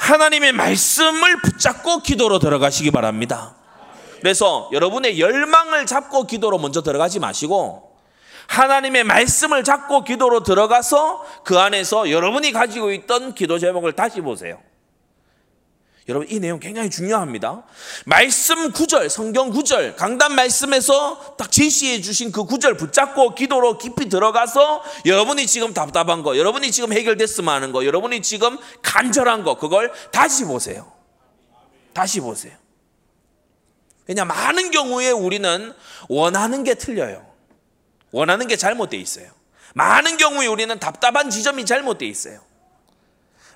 하나님의 0.01 0.53
말씀을 0.53 1.43
붙잡고 1.43 1.99
기도로 1.99 2.39
들어가시기 2.39 2.91
바랍니다. 2.91 3.55
그래서 4.21 4.69
여러분의 4.73 5.21
열망을 5.21 5.87
잡고 5.87 6.25
기도로 6.25 6.59
먼저 6.59 6.83
들어가지 6.83 7.21
마시고 7.21 7.88
하나님의 8.49 9.05
말씀을 9.05 9.63
잡고 9.63 10.03
기도로 10.03 10.43
들어가서 10.43 11.25
그 11.45 11.59
안에서 11.59 12.11
여러분이 12.11 12.51
가지고 12.53 12.91
있던 12.93 13.35
기도 13.35 13.59
제목을 13.59 13.93
다시 13.93 14.21
보세요. 14.21 14.59
여러분 16.09 16.27
이 16.31 16.41
내용 16.41 16.59
굉장히 16.59 16.89
중요합니다. 16.89 17.65
말씀 18.07 18.73
구절, 18.73 19.11
성경 19.11 19.51
구절, 19.51 19.95
강단 19.95 20.35
말씀에서 20.35 21.37
딱 21.37 21.53
제시해 21.53 22.01
주신 22.01 22.33
그 22.33 22.45
구절 22.45 22.79
붙잡고 22.79 23.35
기도로 23.35 23.77
깊이 23.77 24.09
들어가서 24.09 24.83
여러분이 25.05 25.47
지금 25.47 25.75
답답한 25.75 26.23
거, 26.23 26.39
여러분이 26.39 26.71
지금 26.71 26.95
해결됐으면 26.95 27.55
하는 27.55 27.73
거, 27.73 27.85
여러분이 27.85 28.23
지금 28.23 28.57
간절한 28.81 29.45
거 29.45 29.59
그걸 29.59 29.93
다시 30.11 30.45
보세요. 30.45 30.91
다시 31.93 32.21
보세요. 32.21 32.55
왜냐 34.07 34.25
많은 34.25 34.71
경우에 34.71 35.11
우리는 35.11 35.75
원하는 36.09 36.65
게 36.65 36.73
틀려요. 36.73 37.28
원하는 38.11 38.47
게 38.47 38.57
잘못되어 38.57 38.99
있어요. 39.01 39.29
많은 39.75 40.17
경우에 40.17 40.47
우리는 40.47 40.79
답답한 40.79 41.31
지점이 41.31 41.67
잘못되어 41.67 42.09
있어요. 42.09 42.41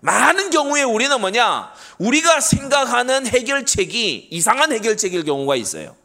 많은 0.01 0.51
경우에 0.51 0.83
우리는 0.83 1.21
뭐냐? 1.21 1.73
우리가 1.99 2.41
생각하는 2.41 3.27
해결책이 3.27 4.29
이상한 4.31 4.73
해결책일 4.73 5.25
경우가 5.25 5.57
있어요. 5.57 5.97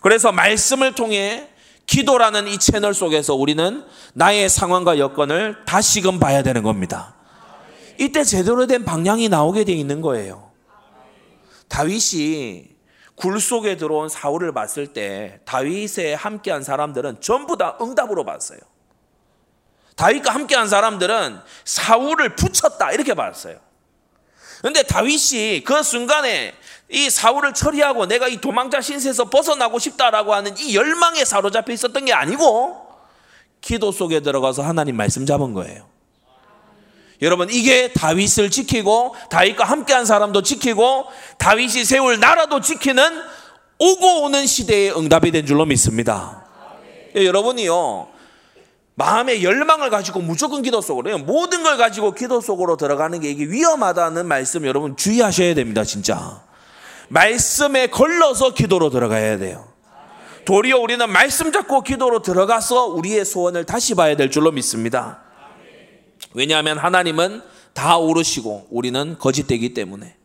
그래서 0.00 0.32
말씀을 0.32 0.94
통해 0.94 1.48
기도라는 1.86 2.48
이 2.48 2.58
채널 2.58 2.94
속에서 2.94 3.34
우리는 3.34 3.84
나의 4.14 4.48
상황과 4.48 4.98
여건을 4.98 5.64
다시금 5.66 6.18
봐야 6.18 6.42
되는 6.42 6.62
겁니다. 6.62 7.14
이때 7.98 8.24
제대로 8.24 8.66
된 8.66 8.84
방향이 8.84 9.28
나오게 9.28 9.64
돼 9.64 9.72
있는 9.72 10.00
거예요. 10.00 10.50
다윗이 11.68 12.77
굴 13.18 13.40
속에 13.40 13.76
들어온 13.76 14.08
사울을 14.08 14.52
봤을 14.52 14.88
때 14.88 15.40
다윗에 15.44 16.14
함께한 16.14 16.62
사람들은 16.62 17.20
전부 17.20 17.56
다 17.56 17.76
응답으로 17.80 18.24
봤어요. 18.24 18.60
다윗과 19.96 20.32
함께한 20.32 20.68
사람들은 20.68 21.40
사울을 21.64 22.36
붙였다 22.36 22.92
이렇게 22.92 23.14
봤어요. 23.14 23.58
근데 24.62 24.82
다윗이 24.82 25.64
그 25.64 25.82
순간에 25.82 26.54
이 26.88 27.10
사울을 27.10 27.54
처리하고 27.54 28.06
내가 28.06 28.28
이 28.28 28.40
도망자 28.40 28.80
신세에서 28.80 29.28
벗어나고 29.30 29.78
싶다라고 29.78 30.34
하는 30.34 30.56
이 30.58 30.74
열망에 30.74 31.24
사로잡혀 31.24 31.72
있었던 31.72 32.04
게 32.04 32.12
아니고 32.12 32.88
기도 33.60 33.92
속에 33.92 34.20
들어가서 34.20 34.62
하나님 34.62 34.96
말씀 34.96 35.26
잡은 35.26 35.52
거예요. 35.52 35.97
여러분 37.20 37.48
이게 37.50 37.92
다윗을 37.92 38.50
지키고 38.50 39.14
다윗과 39.30 39.64
함께한 39.64 40.04
사람도 40.04 40.42
지키고 40.42 41.06
다윗이 41.38 41.84
세울 41.84 42.20
나라도 42.20 42.60
지키는 42.60 43.02
오고 43.78 44.22
오는 44.22 44.46
시대의 44.46 44.96
응답이 44.96 45.30
된 45.30 45.46
줄로 45.46 45.64
믿습니다. 45.64 46.44
예, 47.16 47.24
여러분이요. 47.24 48.08
마음의 48.94 49.44
열망을 49.44 49.90
가지고 49.90 50.20
무조건 50.20 50.62
기도 50.62 50.80
속으로 50.80 51.18
모든 51.18 51.62
걸 51.62 51.76
가지고 51.76 52.12
기도 52.12 52.40
속으로 52.40 52.76
들어가는 52.76 53.20
게 53.20 53.30
이게 53.30 53.44
위험하다는 53.44 54.26
말씀 54.26 54.66
여러분 54.66 54.96
주의하셔야 54.96 55.54
됩니다 55.54 55.84
진짜. 55.84 56.42
말씀에 57.08 57.86
걸러서 57.86 58.54
기도로 58.54 58.90
들어가야 58.90 59.38
돼요. 59.38 59.68
도리어 60.44 60.78
우리는 60.78 61.08
말씀 61.10 61.52
잡고 61.52 61.82
기도로 61.82 62.22
들어가서 62.22 62.86
우리의 62.86 63.24
소원을 63.24 63.64
다시 63.64 63.94
봐야 63.94 64.16
될 64.16 64.30
줄로 64.30 64.50
믿습니다 64.50 65.20
왜냐하면 66.34 66.78
하나님은 66.78 67.42
다 67.74 67.96
오르시고 67.96 68.68
우리는 68.70 69.16
거짓되기 69.18 69.74
때문에 69.74 70.16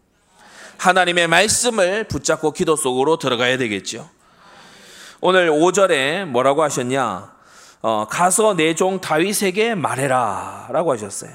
하나님의 0.78 1.28
말씀을 1.28 2.06
붙잡고 2.06 2.52
기도 2.52 2.76
속으로 2.76 3.18
들어가야 3.18 3.58
되겠죠 3.58 4.10
오늘 5.22 5.50
5절에 5.50 6.26
뭐라고 6.26 6.64
하셨냐 6.64 7.34
어, 7.82 8.08
가서 8.10 8.56
내 8.56 8.76
종 8.76 9.02
다윗에게 9.02 9.76
말해라 9.76 10.70
라고 10.72 10.94
하셨어요. 10.94 11.32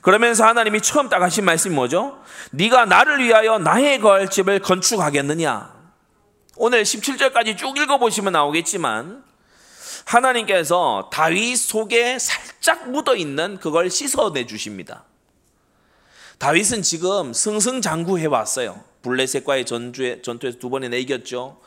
그러면서 0.00 0.44
하나님이 0.46 0.80
처음 0.80 1.08
딱 1.08 1.20
하신 1.20 1.44
말씀이 1.44 1.74
뭐죠? 1.74 2.18
네가 2.52 2.86
나를 2.86 3.22
위하여 3.22 3.58
나의 3.58 4.00
거할 4.00 4.30
집을 4.30 4.60
건축하겠느냐? 4.60 5.72
오늘 6.56 6.82
17절까지 6.84 7.56
쭉 7.56 7.76
읽어보시면 7.76 8.32
나오겠지만 8.32 9.24
하나님께서 10.04 11.08
다윗 11.12 11.56
속에 11.56 12.18
살짝 12.18 12.90
묻어 12.90 13.16
있는 13.16 13.58
그걸 13.58 13.90
씻어내 13.90 14.46
주십니다. 14.46 15.04
다윗은 16.38 16.82
지금 16.82 17.32
승승장구해 17.32 18.26
왔어요. 18.26 18.82
블레셋과의 19.02 19.64
전투에, 19.64 20.22
전투에서 20.22 20.58
두 20.58 20.70
번이나 20.70 20.96
이겼죠. 20.96 21.60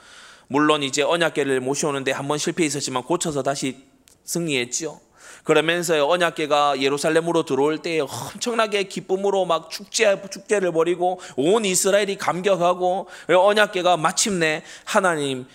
물론 0.48 0.84
이제 0.84 1.02
언약계를 1.02 1.60
모셔오는데 1.62 2.12
한 2.12 2.28
번 2.28 2.38
실패했었지만 2.38 3.04
고쳐서 3.04 3.42
다시 3.42 3.84
승리했지요. 4.26 5.00
그러면서 5.44 6.08
언약계가 6.08 6.82
예루살렘으로 6.82 7.44
들어올 7.44 7.78
때 7.78 8.00
엄청나게 8.00 8.84
기쁨으로 8.84 9.46
막 9.46 9.70
축제 9.70 10.20
축제를 10.30 10.72
벌이고 10.72 11.20
온 11.36 11.66
이스라엘이 11.66 12.18
감격하고 12.18 13.08
언약계가 13.30 13.98
마침내 13.98 14.64
하나님 14.84 15.46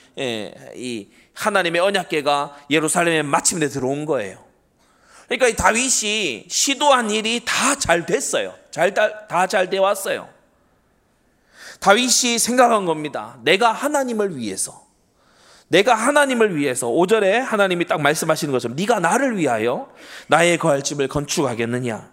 이 0.77 1.09
하나님의 1.41 1.81
언약계가 1.81 2.57
예루살렘에 2.71 3.23
마침내 3.23 3.69
들어온 3.69 4.05
거예요. 4.05 4.39
그러니까 5.27 5.49
이 5.49 5.55
다윗이 5.55 6.47
시도한 6.49 7.11
일이 7.11 7.43
다 7.45 7.77
잘 7.77 8.05
됐어요. 8.05 8.55
잘다 8.71 9.47
잘돼 9.47 9.79
왔어요. 9.79 10.29
다윗이 11.81 12.39
생각한 12.39 12.85
겁니다. 12.85 13.39
내가 13.43 13.73
하나님을 13.73 14.37
위해서 14.37 14.87
내가 15.69 15.95
하나님을 15.95 16.57
위해서 16.57 16.89
5절에 16.89 17.39
하나님이 17.39 17.87
딱 17.87 18.01
말씀하시는 18.01 18.53
것처럼 18.53 18.77
네가 18.77 19.01
나를 19.01 19.39
위하여 19.39 19.91
나의 20.27 20.59
거할 20.59 20.83
집을 20.83 21.09
건축하겠느냐. 21.09 22.11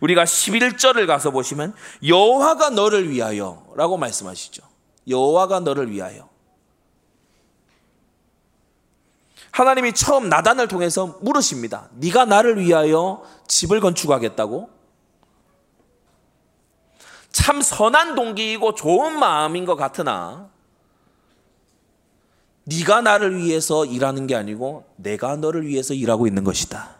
우리가 0.00 0.24
11절을 0.24 1.06
가서 1.06 1.30
보시면 1.30 1.74
여호와가 2.06 2.70
너를 2.70 3.10
위하여라고 3.10 3.96
말씀하시죠. 3.96 4.62
여호와가 5.08 5.60
너를 5.60 5.90
위하여. 5.90 6.28
하나님이 9.56 9.94
처음 9.94 10.28
나단을 10.28 10.68
통해서 10.68 11.18
물으십니다. 11.22 11.88
네가 11.94 12.26
나를 12.26 12.60
위하여 12.60 13.22
집을 13.48 13.80
건축하겠다고? 13.80 14.68
참 17.32 17.62
선한 17.62 18.16
동기이고 18.16 18.74
좋은 18.74 19.18
마음인 19.18 19.64
것 19.64 19.76
같으나 19.76 20.50
네가 22.64 23.00
나를 23.00 23.38
위해서 23.38 23.86
일하는 23.86 24.26
게 24.26 24.34
아니고 24.34 24.92
내가 24.96 25.36
너를 25.36 25.66
위해서 25.66 25.94
일하고 25.94 26.26
있는 26.26 26.44
것이다. 26.44 26.94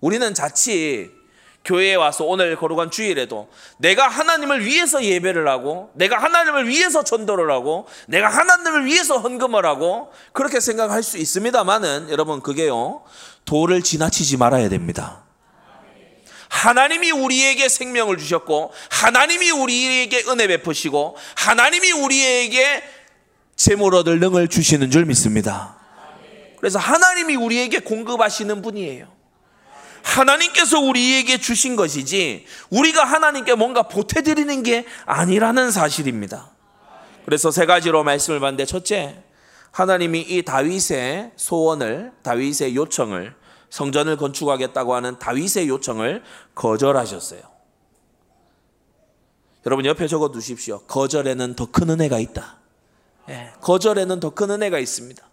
우리는 0.00 0.32
자칫 0.32 1.10
교회에 1.64 1.94
와서 1.94 2.24
오늘 2.24 2.56
거룩한 2.56 2.90
주일에도 2.90 3.48
내가 3.78 4.06
하나님을 4.06 4.64
위해서 4.64 5.02
예배를 5.02 5.48
하고 5.48 5.90
내가 5.94 6.18
하나님을 6.18 6.68
위해서 6.68 7.02
전도를 7.02 7.50
하고 7.50 7.86
내가 8.06 8.28
하나님을 8.28 8.84
위해서 8.84 9.18
헌금을 9.18 9.64
하고 9.64 10.12
그렇게 10.32 10.60
생각할 10.60 11.02
수 11.02 11.16
있습니다만은 11.16 12.10
여러분 12.10 12.40
그게요 12.40 13.02
도를 13.46 13.82
지나치지 13.82 14.36
말아야 14.36 14.68
됩니다. 14.68 15.24
하나님이 16.50 17.10
우리에게 17.10 17.68
생명을 17.68 18.18
주셨고 18.18 18.72
하나님이 18.90 19.50
우리에게 19.50 20.24
은혜 20.28 20.46
베푸시고 20.46 21.16
하나님이 21.36 21.92
우리에게 21.92 22.82
재물 23.56 23.94
얻을 23.94 24.20
능을 24.20 24.48
주시는 24.48 24.90
줄 24.90 25.04
믿습니다. 25.06 25.76
그래서 26.58 26.78
하나님이 26.78 27.36
우리에게 27.36 27.80
공급하시는 27.80 28.62
분이에요. 28.62 29.08
하나님께서 30.04 30.78
우리에게 30.80 31.38
주신 31.38 31.76
것이지 31.76 32.44
우리가 32.70 33.04
하나님께 33.04 33.54
뭔가 33.54 33.82
보태드리는 33.82 34.62
게 34.62 34.86
아니라는 35.06 35.70
사실입니다. 35.70 36.50
그래서 37.24 37.50
세 37.50 37.64
가지로 37.66 38.04
말씀을 38.04 38.38
봤는데 38.38 38.66
첫째, 38.66 39.22
하나님이 39.72 40.20
이 40.20 40.42
다윗의 40.42 41.32
소원을 41.36 42.12
다윗의 42.22 42.76
요청을 42.76 43.34
성전을 43.70 44.18
건축하겠다고 44.18 44.94
하는 44.94 45.18
다윗의 45.18 45.68
요청을 45.68 46.22
거절하셨어요. 46.54 47.40
여러분 49.66 49.86
옆에 49.86 50.06
적어 50.06 50.30
두십시오. 50.30 50.80
거절에는 50.86 51.56
더 51.56 51.66
큰 51.72 51.88
은혜가 51.90 52.18
있다. 52.18 52.58
예, 53.30 53.52
거절에는 53.62 54.20
더 54.20 54.30
큰 54.30 54.50
은혜가 54.50 54.78
있습니다. 54.78 55.26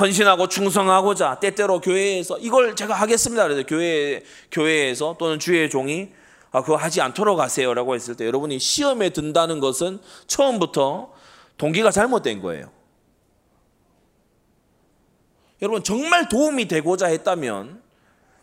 헌신하고 0.00 0.48
충성하고자 0.48 1.40
때때로 1.40 1.80
교회에서 1.80 2.38
이걸 2.38 2.76
제가 2.76 2.94
하겠습니다. 2.94 3.44
그래서 3.44 3.64
교회 3.66 4.22
교회에서 4.50 5.16
또는 5.18 5.38
주의 5.38 5.68
종이 5.68 6.10
아, 6.50 6.62
그거 6.62 6.76
하지 6.76 7.00
않도록 7.00 7.40
하세요라고 7.40 7.94
했을 7.94 8.14
때 8.16 8.24
여러분이 8.26 8.58
시험에 8.58 9.10
든다는 9.10 9.60
것은 9.60 10.00
처음부터 10.26 11.12
동기가 11.58 11.90
잘못된 11.90 12.40
거예요. 12.40 12.70
여러분 15.60 15.82
정말 15.82 16.28
도움이 16.28 16.68
되고자 16.68 17.06
했다면 17.08 17.82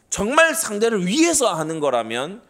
정말 0.09 0.53
상대를 0.53 1.07
위해서 1.07 1.53
하는 1.53 1.79
거라면 1.79 2.41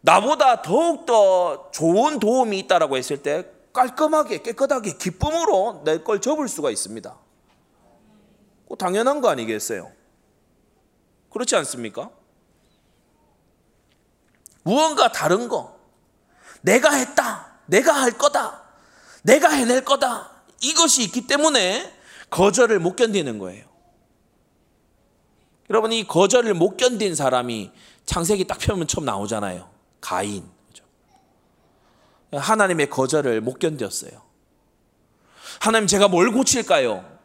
나보다 0.00 0.62
더욱더 0.62 1.70
좋은 1.72 2.20
도움이 2.20 2.58
있다라고 2.60 2.96
했을 2.96 3.22
때 3.22 3.46
깔끔하게 3.72 4.42
깨끗하게 4.42 4.96
기쁨으로 4.98 5.82
내 5.84 5.98
걸 6.04 6.20
접을 6.20 6.48
수가 6.48 6.70
있습니다. 6.70 7.16
당연한 8.76 9.20
거 9.20 9.28
아니겠어요? 9.28 9.90
그렇지 11.30 11.56
않습니까? 11.56 12.10
무언가 14.62 15.10
다른 15.10 15.48
거, 15.48 15.78
내가 16.60 16.92
했다, 16.92 17.60
내가 17.66 17.92
할 17.94 18.12
거다, 18.12 18.64
내가 19.22 19.48
해낼 19.50 19.84
거다, 19.84 20.30
이것이 20.60 21.02
있기 21.04 21.26
때문에 21.26 21.94
거절을 22.30 22.78
못 22.78 22.96
견디는 22.96 23.38
거예요. 23.38 23.66
여러분 25.70 25.92
이 25.92 26.06
거절을 26.06 26.54
못 26.54 26.76
견딘 26.76 27.14
사람이 27.14 27.72
창세기 28.06 28.46
딱 28.46 28.58
펴면 28.58 28.86
처음 28.86 29.04
나오잖아요. 29.04 29.68
가인. 30.00 30.48
하나님의 32.32 32.90
거절을 32.90 33.40
못 33.40 33.58
견뎠어요. 33.58 34.20
하나님 35.60 35.86
제가 35.86 36.08
뭘 36.08 36.30
고칠까요? 36.30 37.17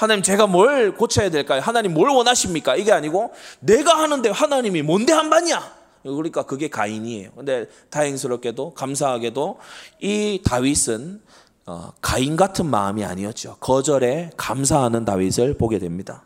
하나님 0.00 0.22
제가 0.22 0.46
뭘 0.46 0.94
고쳐야 0.94 1.28
될까요? 1.28 1.60
하나님 1.60 1.92
뭘 1.92 2.08
원하십니까? 2.08 2.74
이게 2.74 2.90
아니고 2.90 3.34
내가 3.60 3.98
하는데 3.98 4.30
하나님이 4.30 4.80
뭔데 4.80 5.12
한 5.12 5.28
반이야? 5.28 5.76
그러니까 6.02 6.44
그게 6.44 6.70
가인이에요. 6.70 7.32
근데 7.32 7.68
다행스럽게도 7.90 8.72
감사하게도 8.72 9.58
이 10.00 10.40
다윗은 10.42 11.20
어, 11.66 11.92
가인 12.00 12.36
같은 12.36 12.64
마음이 12.64 13.04
아니었죠. 13.04 13.58
거절에 13.60 14.30
감사하는 14.38 15.04
다윗을 15.04 15.58
보게 15.58 15.78
됩니다. 15.78 16.24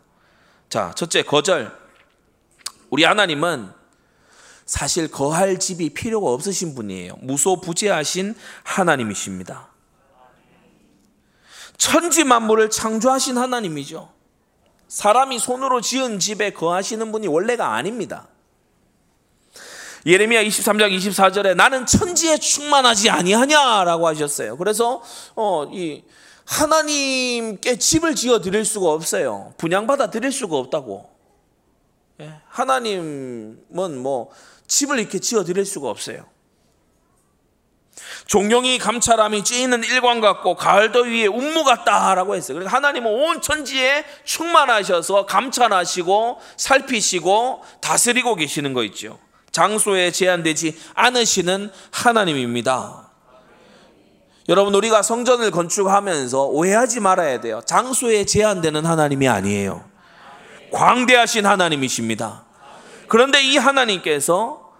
자, 0.69 0.93
첫째, 0.95 1.23
거절. 1.23 1.69
우리 2.89 3.03
하나님은 3.03 3.67
사실 4.65 5.11
거할 5.11 5.59
집이 5.59 5.89
필요가 5.89 6.31
없으신 6.31 6.75
분이에요. 6.75 7.17
무소부재하신 7.19 8.35
하나님이십니다. 8.63 9.74
천지 11.77 12.23
만물을 12.23 12.69
창조하신 12.69 13.37
하나님이죠. 13.37 14.09
사람이 14.87 15.39
손으로 15.39 15.81
지은 15.81 16.19
집에 16.19 16.51
거하시는 16.51 17.11
분이 17.11 17.27
원래가 17.27 17.73
아닙니다. 17.73 18.27
예레미야 20.05 20.43
23장 20.43 20.95
24절에 20.95 21.55
나는 21.55 21.85
천지에 21.85 22.37
충만하지 22.37 23.09
아니하냐라고 23.09 24.07
하셨어요. 24.07 24.55
그래서 24.57 25.01
어, 25.35 25.65
이 25.71 26.03
하나님께 26.45 27.79
집을 27.79 28.13
지어 28.13 28.39
드릴 28.39 28.65
수가 28.65 28.91
없어요. 28.91 29.53
분양받아 29.57 30.11
드릴 30.11 30.31
수가 30.31 30.57
없다고. 30.57 31.09
예, 32.21 32.33
하나님은 32.47 33.97
뭐 33.97 34.29
집을 34.67 34.99
이렇게 34.99 35.19
지어 35.19 35.43
드릴 35.43 35.65
수가 35.65 35.89
없어요. 35.89 36.25
종용이 38.27 38.79
감찰함이 38.79 39.43
찌는 39.43 39.83
일광 39.83 40.19
같고 40.19 40.55
가을도 40.55 41.03
위에 41.03 41.27
운무 41.27 41.63
같다라고 41.63 42.35
했어요. 42.35 42.55
그러니까 42.55 42.75
하나님은 42.75 43.11
온 43.11 43.41
천지에 43.41 44.03
충만하셔서 44.23 45.25
감찰하시고 45.25 46.39
살피시고 46.57 47.63
다스리고 47.81 48.35
계시는 48.35 48.73
거 48.73 48.83
있죠. 48.85 49.19
장소에 49.51 50.11
제한되지 50.11 50.77
않으시는 50.95 51.71
하나님입니다. 51.91 53.09
여러분 54.49 54.75
우리가 54.75 55.01
성전을 55.01 55.51
건축하면서 55.51 56.45
오해하지 56.45 56.99
말아야 56.99 57.41
돼요. 57.41 57.61
장소에 57.65 58.25
제한되는 58.25 58.85
하나님이 58.85 59.27
아니에요. 59.27 59.85
광대하신 60.71 61.45
하나님이십니다. 61.45 62.43
그런데 63.07 63.41
이 63.43 63.57
하나님께서 63.57 64.73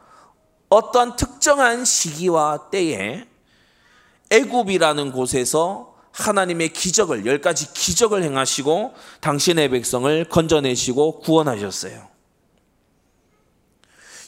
어떤 0.70 1.16
특정한 1.16 1.86
시기와 1.86 2.70
때에 2.70 3.26
애굽이라는 4.30 5.12
곳에서 5.12 5.96
하나님의 6.12 6.70
기적을 6.70 7.26
열 7.26 7.42
가지 7.42 7.72
기적을 7.74 8.24
행하시고 8.24 8.94
당신의 9.20 9.70
백성을 9.70 10.26
건져내시고 10.30 11.20
구원하셨어요. 11.20 12.08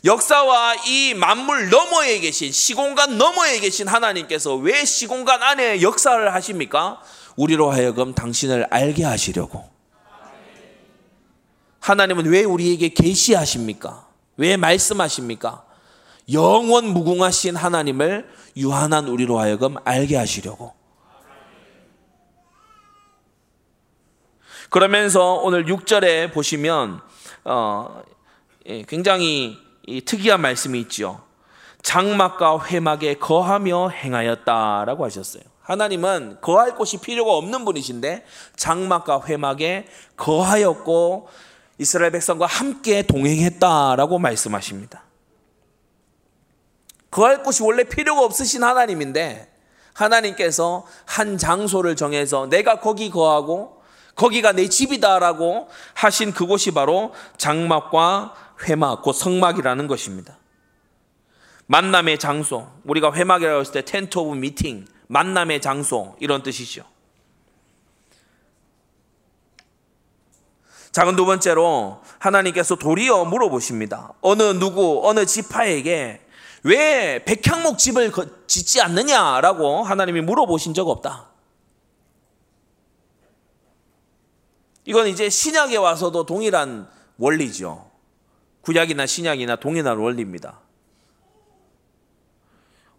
역사와 0.05 0.75
이 0.87 1.13
만물 1.15 1.69
너머에 1.69 2.19
계신 2.19 2.51
시공간 2.51 3.17
너머에 3.17 3.59
계신 3.59 3.87
하나님께서 3.87 4.55
왜 4.55 4.85
시공간 4.85 5.41
안에 5.41 5.81
역사를 5.81 6.33
하십니까? 6.33 7.01
우리로 7.35 7.71
하여금 7.71 8.13
당신을 8.13 8.67
알게 8.69 9.03
하시려고. 9.03 9.69
하나님은 11.79 12.25
왜 12.25 12.43
우리에게 12.43 12.89
계시하십니까? 12.89 14.07
왜 14.35 14.57
말씀하십니까? 14.57 15.66
영원 16.31 16.87
무궁하신 16.87 17.55
하나님을 17.55 18.27
유한한 18.57 19.07
우리로 19.07 19.39
하여금 19.39 19.75
알게 19.83 20.17
하시려고. 20.17 20.73
그러면서 24.69 25.35
오늘 25.35 25.65
6절에 25.65 26.33
보시면 26.33 26.99
어, 27.45 28.01
예, 28.65 28.83
굉장히 28.83 29.57
특이한 30.05 30.41
말씀이 30.41 30.79
있죠. 30.81 31.21
장막과 31.81 32.65
회막에 32.65 33.13
거하며 33.13 33.89
행하였다라고 33.89 35.05
하셨어요. 35.05 35.43
하나님은 35.61 36.39
거할 36.41 36.75
곳이 36.75 36.97
필요가 36.97 37.33
없는 37.33 37.63
분이신데 37.63 38.25
장막과 38.57 39.25
회막에 39.25 39.85
거하였고 40.17 41.29
이스라엘 41.77 42.11
백성과 42.11 42.45
함께 42.45 43.03
동행했다라고 43.03 44.19
말씀하십니다. 44.19 45.06
거할 47.17 47.41
곳이 47.41 47.63
원래 47.63 47.83
필요가 47.83 48.21
없으신 48.21 48.63
하나님인데 48.63 49.51
하나님께서 49.93 50.85
한 51.05 51.39
장소를 51.39 51.95
정해서 51.95 52.45
내가 52.45 52.79
거기 52.79 53.09
거하고 53.09 53.81
거기가 54.13 54.51
내 54.51 54.69
집이다라고 54.69 55.67
하신 55.95 56.31
그곳이 56.31 56.75
바로 56.75 57.15
장막과 57.37 58.35
회막, 58.67 59.01
곧 59.01 59.13
성막이라는 59.13 59.87
것입니다. 59.87 60.37
만남의 61.65 62.19
장소, 62.19 62.67
우리가 62.83 63.11
회막이라고 63.11 63.61
했을 63.61 63.73
때 63.73 63.81
tent 63.83 64.19
of 64.19 64.35
meeting, 64.35 64.85
만남의 65.07 65.61
장소 65.61 66.15
이런 66.19 66.43
뜻이죠. 66.43 66.83
작은 70.91 71.15
두 71.15 71.25
번째로 71.25 71.99
하나님께서 72.19 72.75
도리어 72.75 73.25
물어보십니다. 73.25 74.13
어느 74.21 74.43
누구, 74.59 75.01
어느 75.03 75.25
지파에게 75.25 76.26
왜 76.67 77.23
백향목 77.23 77.77
집을 77.77 78.11
짓지 78.45 78.81
않느냐라고 78.81 79.83
하나님이 79.83 80.19
물어보신 80.19 80.73
적 80.73 80.89
없다. 80.89 81.29
이건 84.83 85.07
이제 85.07 85.29
신약에 85.29 85.77
와서도 85.77 86.25
동일한 86.25 86.89
원리죠. 87.17 87.89
구약이나 88.61 89.05
신약이나 89.05 89.55
동일한 89.55 89.97
원리입니다. 89.97 90.59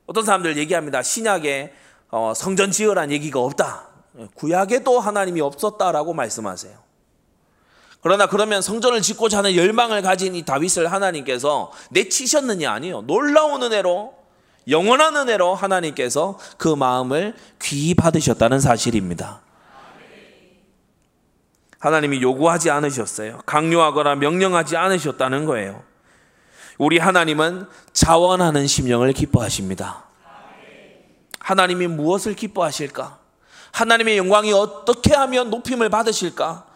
어떤 0.07 0.25
사람들 0.25 0.57
얘기합니다. 0.57 1.03
신약에 1.03 1.75
어, 2.11 2.33
성전 2.35 2.71
지으란 2.71 3.11
얘기가 3.11 3.39
없다. 3.39 3.87
구약에도 4.33 4.99
하나님이 4.99 5.43
없었다라고 5.43 6.15
말씀하세요. 6.15 6.88
그러나 8.01 8.27
그러면 8.27 8.63
성전을 8.63 9.03
짓고자 9.03 9.39
하는 9.39 9.57
열망을 9.57 10.03
가진 10.03 10.35
이 10.35 10.45
다윗을 10.45 10.93
하나님께서 10.93 11.73
내치셨느냐 11.91 12.71
아니요. 12.71 13.03
놀라운 13.03 13.63
은혜로 13.63 14.15
영원한 14.69 15.17
은혜로 15.17 15.55
하나님께서 15.55 16.39
그 16.59 16.69
마음을 16.69 17.35
귀히 17.63 17.95
받으셨다는 17.95 18.61
사실입니다. 18.61 19.41
하나님이 21.81 22.23
요구하지 22.23 22.71
않으셨어요. 22.71 23.41
강요하거나 23.47 24.17
명령하지 24.17 24.77
않으셨다는 24.77 25.45
거예요. 25.45 25.83
우리 26.77 26.99
하나님은 26.99 27.67
자원하는 27.93 28.67
심령을 28.67 29.13
기뻐하십니다. 29.13 30.05
하나님이 31.41 31.87
무엇을 31.87 32.35
기뻐하실까? 32.35 33.19
하나님의 33.73 34.19
영광이 34.19 34.53
어떻게 34.53 35.15
하면 35.15 35.51
높임을 35.51 35.89
받으실까? 35.89 36.68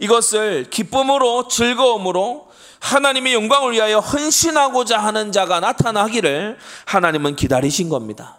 이것을 0.00 0.68
기쁨으로 0.70 1.48
즐거움으로 1.48 2.48
하나님의 2.80 3.34
영광을 3.34 3.72
위하여 3.72 3.98
헌신하고자 3.98 4.98
하는 4.98 5.32
자가 5.32 5.60
나타나기를 5.60 6.58
하나님은 6.84 7.36
기다리신 7.36 7.88
겁니다. 7.88 8.38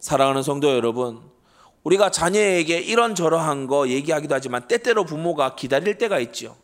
사랑하는 0.00 0.42
성도 0.42 0.74
여러분, 0.74 1.20
우리가 1.84 2.10
자녀에게 2.10 2.78
이런저러한 2.78 3.66
거 3.66 3.88
얘기하기도 3.88 4.34
하지만 4.34 4.66
때때로 4.68 5.04
부모가 5.04 5.54
기다릴 5.54 5.98
때가 5.98 6.18
있죠. 6.20 6.56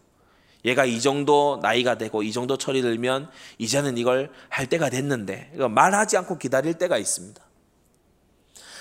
얘가 0.65 0.85
이 0.85 1.01
정도 1.01 1.61
나이가 1.63 1.97
되고 1.97 2.23
이 2.23 2.33
정도 2.33 2.57
철이 2.57 2.83
들면 2.83 3.31
이제는 3.59 3.97
이걸 3.97 4.31
할 4.49 4.67
때가 4.67 4.91
됐는데 4.91 5.53
말하지 5.71 6.17
않고 6.17 6.39
기다릴 6.39 6.75
때가 6.75 6.99
있습니다. 6.99 7.48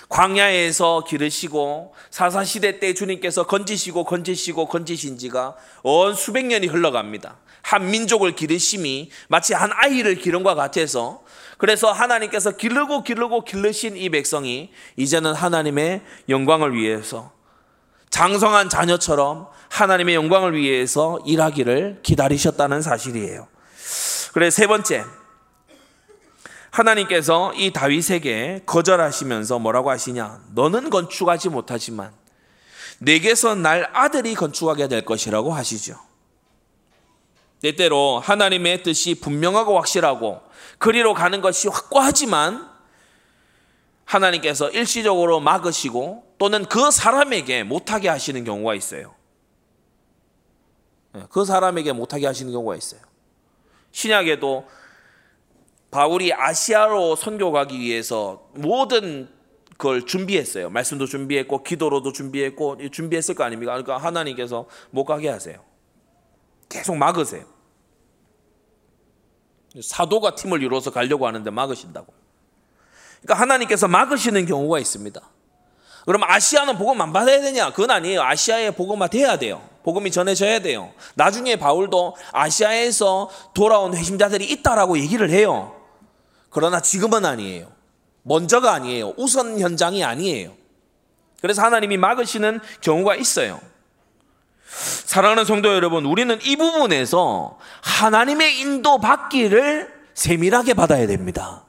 광야에서 0.09 1.03
기르시고 1.07 1.93
사사시대 2.09 2.79
때 2.79 2.93
주님께서 2.93 3.45
건지시고 3.45 4.05
건지시고 4.05 4.67
건지신 4.67 5.17
지가 5.17 5.55
온 5.83 6.13
수백 6.15 6.45
년이 6.45 6.67
흘러갑니다. 6.67 7.37
한 7.61 7.91
민족을 7.91 8.33
기르심이 8.33 9.09
마치 9.27 9.53
한 9.53 9.71
아이를 9.73 10.15
기른 10.15 10.43
것 10.43 10.55
같아서 10.55 11.21
그래서 11.57 11.91
하나님께서 11.91 12.51
기르고 12.51 13.03
기르고 13.03 13.43
기르신 13.43 13.97
이 13.97 14.09
백성이 14.09 14.71
이제는 14.95 15.33
하나님의 15.33 16.01
영광을 16.29 16.73
위해서 16.73 17.33
장성한 18.09 18.69
자녀처럼 18.69 19.47
하나님의 19.69 20.15
영광을 20.15 20.55
위해서 20.55 21.19
일하기를 21.25 21.99
기다리셨다는 22.03 22.81
사실이에요. 22.81 23.47
그래 24.31 24.49
세 24.49 24.67
번째 24.67 25.03
하나님께서 26.77 27.53
이 27.55 27.71
다윗에게 27.71 28.61
거절하시면서 28.67 29.57
뭐라고 29.57 29.89
하시냐? 29.89 30.43
너는 30.53 30.91
건축하지 30.91 31.49
못하지만 31.49 32.13
내게서 32.99 33.55
날 33.55 33.89
아들이 33.93 34.35
건축하게 34.35 34.87
될 34.87 35.03
것이라고 35.03 35.53
하시죠. 35.53 35.99
때때로 37.63 38.19
하나님의 38.19 38.83
뜻이 38.83 39.19
분명하고 39.19 39.75
확실하고 39.75 40.41
그리로 40.77 41.15
가는 41.15 41.41
것이 41.41 41.67
확고하지만 41.67 42.69
하나님께서 44.05 44.69
일시적으로 44.69 45.39
막으시고 45.39 46.35
또는 46.37 46.63
그 46.65 46.91
사람에게 46.91 47.63
못하게 47.63 48.09
하시는 48.09 48.43
경우가 48.43 48.75
있어요. 48.75 49.15
네, 51.13 51.23
그 51.31 51.43
사람에게 51.43 51.93
못하게 51.93 52.27
하시는 52.27 52.51
경우가 52.51 52.75
있어요. 52.75 53.01
신약에도 53.91 54.67
바울이 55.97 56.31
아시아로 56.31 57.15
선교 57.15 57.51
가기 57.51 57.79
위해서 57.79 58.49
모든 58.53 59.27
걸 59.79 60.05
준비했어요. 60.05 60.69
말씀도 60.69 61.07
준비했고 61.07 61.63
기도로도 61.63 62.11
준비했고 62.11 62.91
준비했을 62.91 63.33
거 63.33 63.43
아닙니까? 63.43 63.71
그러니까 63.71 63.97
하나님께서 63.97 64.67
못 64.91 65.05
가게 65.05 65.27
하세요. 65.27 65.57
계속 66.69 66.97
막으세요. 66.97 67.45
사도가 69.81 70.35
팀을 70.35 70.61
이루어서 70.61 70.91
가려고 70.91 71.25
하는데 71.25 71.49
막으신다고. 71.49 72.13
그러니까 73.23 73.41
하나님께서 73.41 73.87
막으시는 73.87 74.45
경우가 74.45 74.77
있습니다. 74.77 75.19
그럼 76.05 76.21
아시아는 76.25 76.77
복음 76.77 77.01
안 77.01 77.11
받아야 77.11 77.41
되냐? 77.41 77.71
그건 77.71 77.89
아니에요. 77.89 78.21
아시아에 78.21 78.69
복음화 78.69 79.07
돼야 79.07 79.39
돼요. 79.39 79.67
복음이 79.81 80.11
전해져야 80.11 80.59
돼요. 80.59 80.93
나중에 81.15 81.55
바울도 81.55 82.17
아시아에서 82.33 83.31
돌아온 83.55 83.95
회심자들이 83.95 84.45
있다라고 84.45 84.99
얘기를 84.99 85.31
해요. 85.31 85.76
그러나 86.49 86.79
지금은 86.79 87.25
아니에요. 87.25 87.71
먼저가 88.23 88.73
아니에요. 88.73 89.13
우선 89.17 89.59
현장이 89.59 90.03
아니에요. 90.03 90.53
그래서 91.41 91.61
하나님이 91.61 91.97
막으시는 91.97 92.59
경우가 92.81 93.15
있어요. 93.15 93.61
사랑하는 94.67 95.45
성도 95.45 95.73
여러분, 95.73 96.05
우리는 96.05 96.37
이 96.43 96.55
부분에서 96.55 97.57
하나님의 97.81 98.59
인도 98.59 98.99
받기를 98.99 99.93
세밀하게 100.13 100.73
받아야 100.73 101.07
됩니다. 101.07 101.63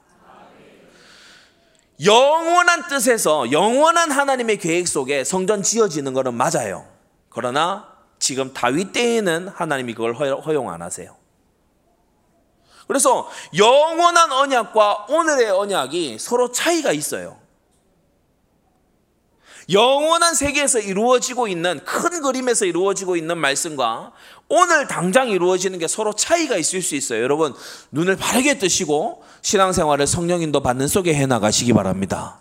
영원한 2.03 2.87
뜻에서 2.87 3.51
영원한 3.51 4.11
하나님의 4.11 4.57
계획 4.57 4.87
속에 4.87 5.23
성전 5.23 5.63
지어지는 5.63 6.13
것은 6.13 6.33
맞아요. 6.33 6.87
그러나 7.29 7.87
지금 8.19 8.53
다윗 8.53 8.91
때에는 8.91 9.49
하나님이 9.49 9.93
그걸 9.93 10.13
허용 10.13 10.69
안 10.71 10.81
하세요. 10.81 11.18
그래서 12.89 13.29
영원한 13.55 14.31
언약과 14.31 15.05
오늘의 15.09 15.51
언약이 15.51 16.17
서로 16.19 16.51
차이가 16.51 16.91
있어요. 16.91 17.37
영원한 19.71 20.33
세계에서 20.33 20.79
이루어지고 20.79 21.47
있는 21.47 21.79
큰 21.85 22.23
그림에서 22.23 22.65
이루어지고 22.65 23.15
있는 23.15 23.37
말씀과 23.37 24.11
오늘 24.47 24.87
당장 24.87 25.29
이루어지는 25.29 25.77
게 25.77 25.87
서로 25.87 26.15
차이가 26.15 26.57
있을 26.57 26.81
수 26.81 26.95
있어요. 26.95 27.21
여러분 27.21 27.53
눈을 27.91 28.15
바르게 28.15 28.57
뜨시고 28.57 29.23
신앙생활을 29.43 30.07
성령인도 30.07 30.61
받는 30.61 30.87
속에 30.87 31.13
해 31.13 31.27
나가시기 31.27 31.73
바랍니다. 31.73 32.39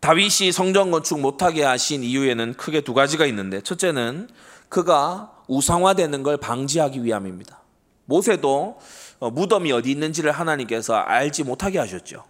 다윗이 0.00 0.52
성전 0.52 0.90
건축 0.90 1.20
못하게 1.20 1.64
하신 1.64 2.04
이유에는 2.04 2.54
크게 2.54 2.82
두 2.82 2.94
가지가 2.94 3.26
있는데 3.26 3.60
첫째는 3.60 4.28
그가 4.68 5.32
우상화되는 5.48 6.22
걸 6.22 6.36
방지하기 6.36 7.04
위함입니다. 7.04 7.60
모세도 8.04 8.78
어, 9.20 9.30
무덤이 9.30 9.72
어디 9.72 9.90
있는지를 9.90 10.30
하나님께서 10.30 10.94
알지 10.94 11.44
못하게 11.44 11.78
하셨죠. 11.78 12.24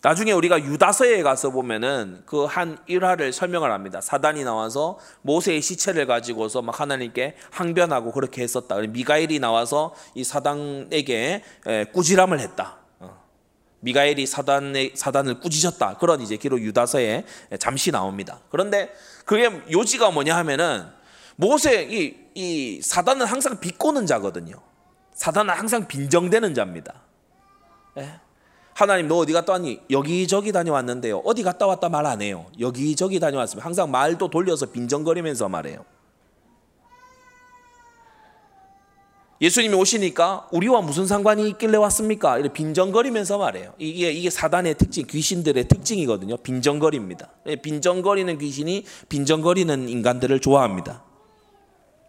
나중에 0.00 0.30
우리가 0.30 0.62
유다서에 0.62 1.22
가서 1.22 1.50
보면은 1.50 2.22
그 2.24 2.46
한 2.46 2.78
일화를 2.86 3.32
설명을 3.32 3.72
합니다. 3.72 4.00
사단이 4.00 4.44
나와서 4.44 4.98
모세의 5.22 5.60
시체를 5.60 6.06
가지고서 6.06 6.62
막 6.62 6.78
하나님께 6.80 7.34
항변하고 7.50 8.12
그렇게 8.12 8.42
했었다. 8.42 8.76
미가엘이 8.76 9.40
나와서 9.40 9.94
이 10.14 10.22
사단에게 10.22 11.42
꾸지람을 11.92 12.38
했다. 12.40 12.78
어. 13.78 13.80
미가엘이 13.80 14.26
사단의 14.26 14.92
사단을 14.94 15.40
꾸짖었다. 15.40 15.98
그런 15.98 16.20
이제 16.20 16.36
기록 16.36 16.60
유다서에 16.60 17.24
잠시 17.58 17.90
나옵니다. 17.90 18.40
그런데 18.50 18.92
그게 19.24 19.50
요지가 19.70 20.10
뭐냐 20.10 20.36
하면은 20.38 20.86
모세 21.36 21.86
이, 21.88 22.16
이 22.34 22.80
사단은 22.82 23.26
항상 23.26 23.60
비꼬는 23.60 24.06
자거든요. 24.06 24.56
사단은 25.14 25.54
항상 25.54 25.86
빈정되는 25.86 26.54
자입니다. 26.54 26.94
예? 27.98 28.20
하나님 28.74 29.08
너 29.08 29.16
어디 29.16 29.32
갔다 29.32 29.52
왔니? 29.54 29.80
여기저기 29.90 30.52
다녀왔는데요. 30.52 31.18
어디 31.24 31.42
갔다 31.42 31.66
왔다 31.66 31.88
말 31.88 32.06
안 32.06 32.22
해요. 32.22 32.46
여기저기 32.60 33.18
다녀왔습니다. 33.18 33.64
항상 33.64 33.90
말도 33.90 34.30
돌려서 34.30 34.66
빈정거리면서 34.66 35.48
말해요. 35.48 35.84
예수님이 39.40 39.74
오시니까 39.74 40.48
우리와 40.50 40.80
무슨 40.80 41.06
상관이 41.06 41.48
있길래 41.50 41.76
왔습니까? 41.78 42.38
이렇게 42.38 42.52
빈정거리면서 42.52 43.38
말해요. 43.38 43.72
이게, 43.78 44.10
이게 44.10 44.30
사단의 44.30 44.74
특징, 44.74 45.06
귀신들의 45.06 45.68
특징이거든요. 45.68 46.38
빈정거리입니다. 46.38 47.30
예, 47.46 47.56
빈정거리는 47.56 48.36
귀신이 48.38 48.84
빈정거리는 49.08 49.88
인간들을 49.88 50.40
좋아합니다. 50.40 51.04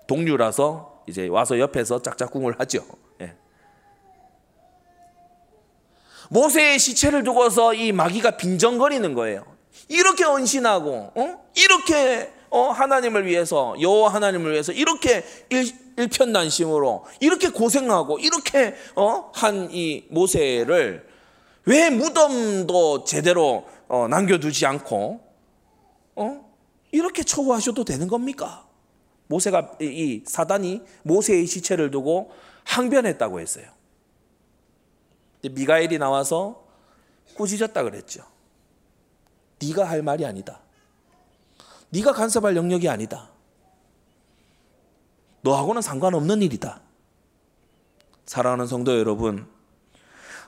동류라서 0.07 1.03
이제 1.07 1.27
와서 1.27 1.59
옆에서 1.59 2.01
짝짝꿍을 2.01 2.59
하죠. 2.59 2.83
예. 3.21 3.35
모세의 6.29 6.79
시체를 6.79 7.23
두고서 7.23 7.75
이 7.75 7.91
마귀가 7.91 8.37
빈정거리는 8.37 9.13
거예요. 9.13 9.43
이렇게 9.87 10.23
언신하고, 10.25 11.11
어? 11.15 11.49
이렇게 11.55 12.31
어? 12.51 12.69
하나님을 12.71 13.25
위해서 13.27 13.75
여호와 13.79 14.13
하나님을 14.13 14.51
위해서 14.51 14.71
이렇게 14.71 15.23
일, 15.49 15.71
일편단심으로 15.99 17.05
이렇게 17.19 17.49
고생하고 17.49 18.19
이렇게 18.19 18.75
어? 18.95 19.31
한 19.33 19.69
이 19.71 20.05
모세를 20.09 21.07
왜 21.65 21.89
무덤도 21.89 23.03
제대로 23.03 23.65
어, 23.87 24.07
남겨두지 24.07 24.65
않고 24.65 25.19
어? 26.15 26.49
이렇게 26.91 27.23
처우하셔도 27.23 27.83
되는 27.83 28.07
겁니까? 28.07 28.65
모세가 29.27 29.77
이 29.81 30.23
사단이 30.25 30.81
모세의 31.03 31.45
시체를 31.45 31.91
두고 31.91 32.31
항변했다고 32.63 33.39
했어요. 33.39 33.65
미가엘이 35.43 35.99
나와서 35.99 36.65
꾸짖었다 37.35 37.83
그랬죠. 37.83 38.23
네가 39.61 39.87
할 39.87 40.01
말이 40.01 40.25
아니다. 40.25 40.61
네가 41.89 42.13
간섭할 42.13 42.55
영역이 42.55 42.89
아니다. 42.89 43.29
너하고는 45.41 45.81
상관없는 45.81 46.41
일이다. 46.41 46.81
사랑하는 48.25 48.67
성도 48.67 48.97
여러분, 48.97 49.47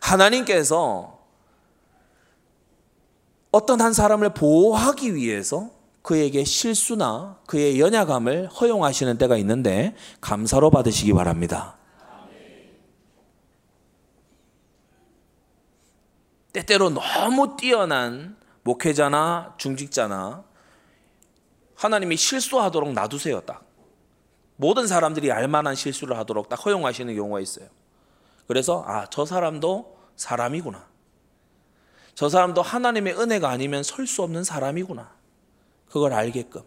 하나님께서 0.01 1.19
어떤 3.51 3.81
한 3.81 3.93
사람을 3.93 4.33
보호하기 4.33 5.15
위해서 5.15 5.69
그에게 6.01 6.43
실수나 6.43 7.39
그의 7.47 7.79
연약함을 7.79 8.47
허용하시는 8.47 9.17
때가 9.17 9.37
있는데 9.37 9.95
감사로 10.19 10.71
받으시기 10.71 11.13
바랍니다. 11.13 11.77
때때로 16.53 16.89
너무 16.89 17.55
뛰어난 17.55 18.35
목회자나 18.63 19.55
중직자나 19.57 20.43
하나님이 21.75 22.17
실수하도록 22.17 22.93
놔두세요, 22.93 23.41
딱. 23.41 23.70
모든 24.61 24.85
사람들이 24.85 25.31
알만한 25.31 25.73
실수를 25.73 26.15
하도록 26.19 26.47
딱 26.47 26.63
허용하시는 26.63 27.15
경우가 27.15 27.39
있어요. 27.39 27.67
그래서, 28.47 28.83
아, 28.85 29.07
저 29.09 29.25
사람도 29.25 29.97
사람이구나. 30.15 30.85
저 32.13 32.29
사람도 32.29 32.61
하나님의 32.61 33.19
은혜가 33.19 33.49
아니면 33.49 33.81
설 33.81 34.05
수 34.05 34.21
없는 34.21 34.43
사람이구나. 34.43 35.15
그걸 35.89 36.13
알게끔. 36.13 36.61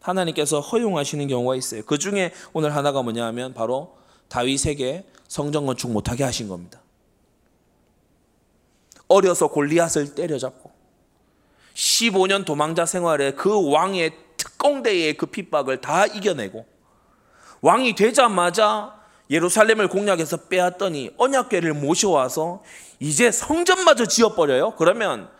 하나님께서 0.00 0.60
허용하시는 0.60 1.28
경우가 1.28 1.56
있어요. 1.56 1.82
그 1.84 1.98
중에 1.98 2.32
오늘 2.54 2.74
하나가 2.74 3.02
뭐냐 3.02 3.26
하면 3.26 3.52
바로 3.52 3.98
다윗에게 4.28 5.06
성전 5.28 5.66
건축 5.66 5.90
못하게 5.90 6.24
하신 6.24 6.48
겁니다. 6.48 6.80
어려서 9.08 9.48
골리앗을 9.48 10.14
때려잡고 10.14 10.72
15년 11.74 12.46
도망자 12.46 12.86
생활에 12.86 13.32
그 13.32 13.70
왕의 13.70 14.12
특공대의 14.38 15.18
그 15.18 15.26
핍박을 15.26 15.82
다 15.82 16.06
이겨내고 16.06 16.72
왕이 17.64 17.94
되자마자 17.94 18.94
예루살렘을 19.30 19.88
공략해서 19.88 20.48
빼앗더니 20.48 21.12
언약궤를 21.16 21.72
모셔와서 21.72 22.62
이제 23.00 23.30
성전마저 23.30 24.04
지어버려요. 24.04 24.74
그러면 24.76 25.30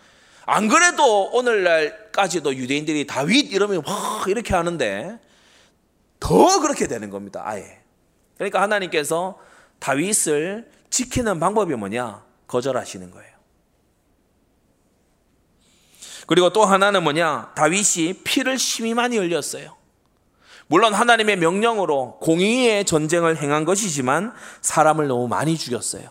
안 0.46 0.68
그래도 0.68 1.30
오늘날까지도 1.32 2.54
유대인들이 2.54 3.06
다윗 3.06 3.52
이러면 3.52 3.82
와 3.87 4.24
이렇게 4.26 4.54
하는데 4.54 5.18
더 6.18 6.60
그렇게 6.60 6.87
되는 6.88 7.10
겁니다. 7.10 7.42
아예. 7.44 7.80
그러니까 8.38 8.62
하나님께서 8.62 9.38
다윗을 9.78 10.70
지키는 10.88 11.38
방법이 11.38 11.74
뭐냐? 11.74 12.24
거절하시는 12.46 13.10
거예요. 13.10 13.34
그리고 16.26 16.48
또 16.54 16.64
하나는 16.64 17.02
뭐냐? 17.02 17.52
다윗이 17.54 18.22
피를 18.24 18.58
심히 18.58 18.94
많이 18.94 19.18
흘렸어요. 19.18 19.84
물론 20.66 20.94
하나님의 20.94 21.37
명령으로 21.37 22.18
공의의 22.20 22.85
전쟁을 22.85 23.37
행한 23.40 23.64
것이지만 23.64 24.33
사람을 24.61 25.07
너무 25.07 25.29
많이 25.29 25.57
죽였어요. 25.57 26.05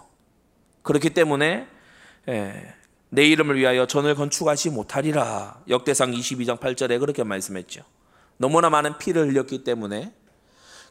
그렇기 0.84 1.12
때문에 1.12 1.68
예, 2.30 2.74
내 3.10 3.26
이름을 3.26 3.58
위하여 3.58 3.86
전을 3.86 4.16
건축하지 4.16 4.70
못하리라. 4.70 5.62
역대상 5.70 6.12
22장 6.12 6.60
8절에 6.60 7.00
그렇게 7.00 7.24
말씀했죠. 7.24 7.84
너무나 8.38 8.70
많은 8.70 8.98
피를 8.98 9.30
흘렸기 9.30 9.63
때문에 9.63 10.13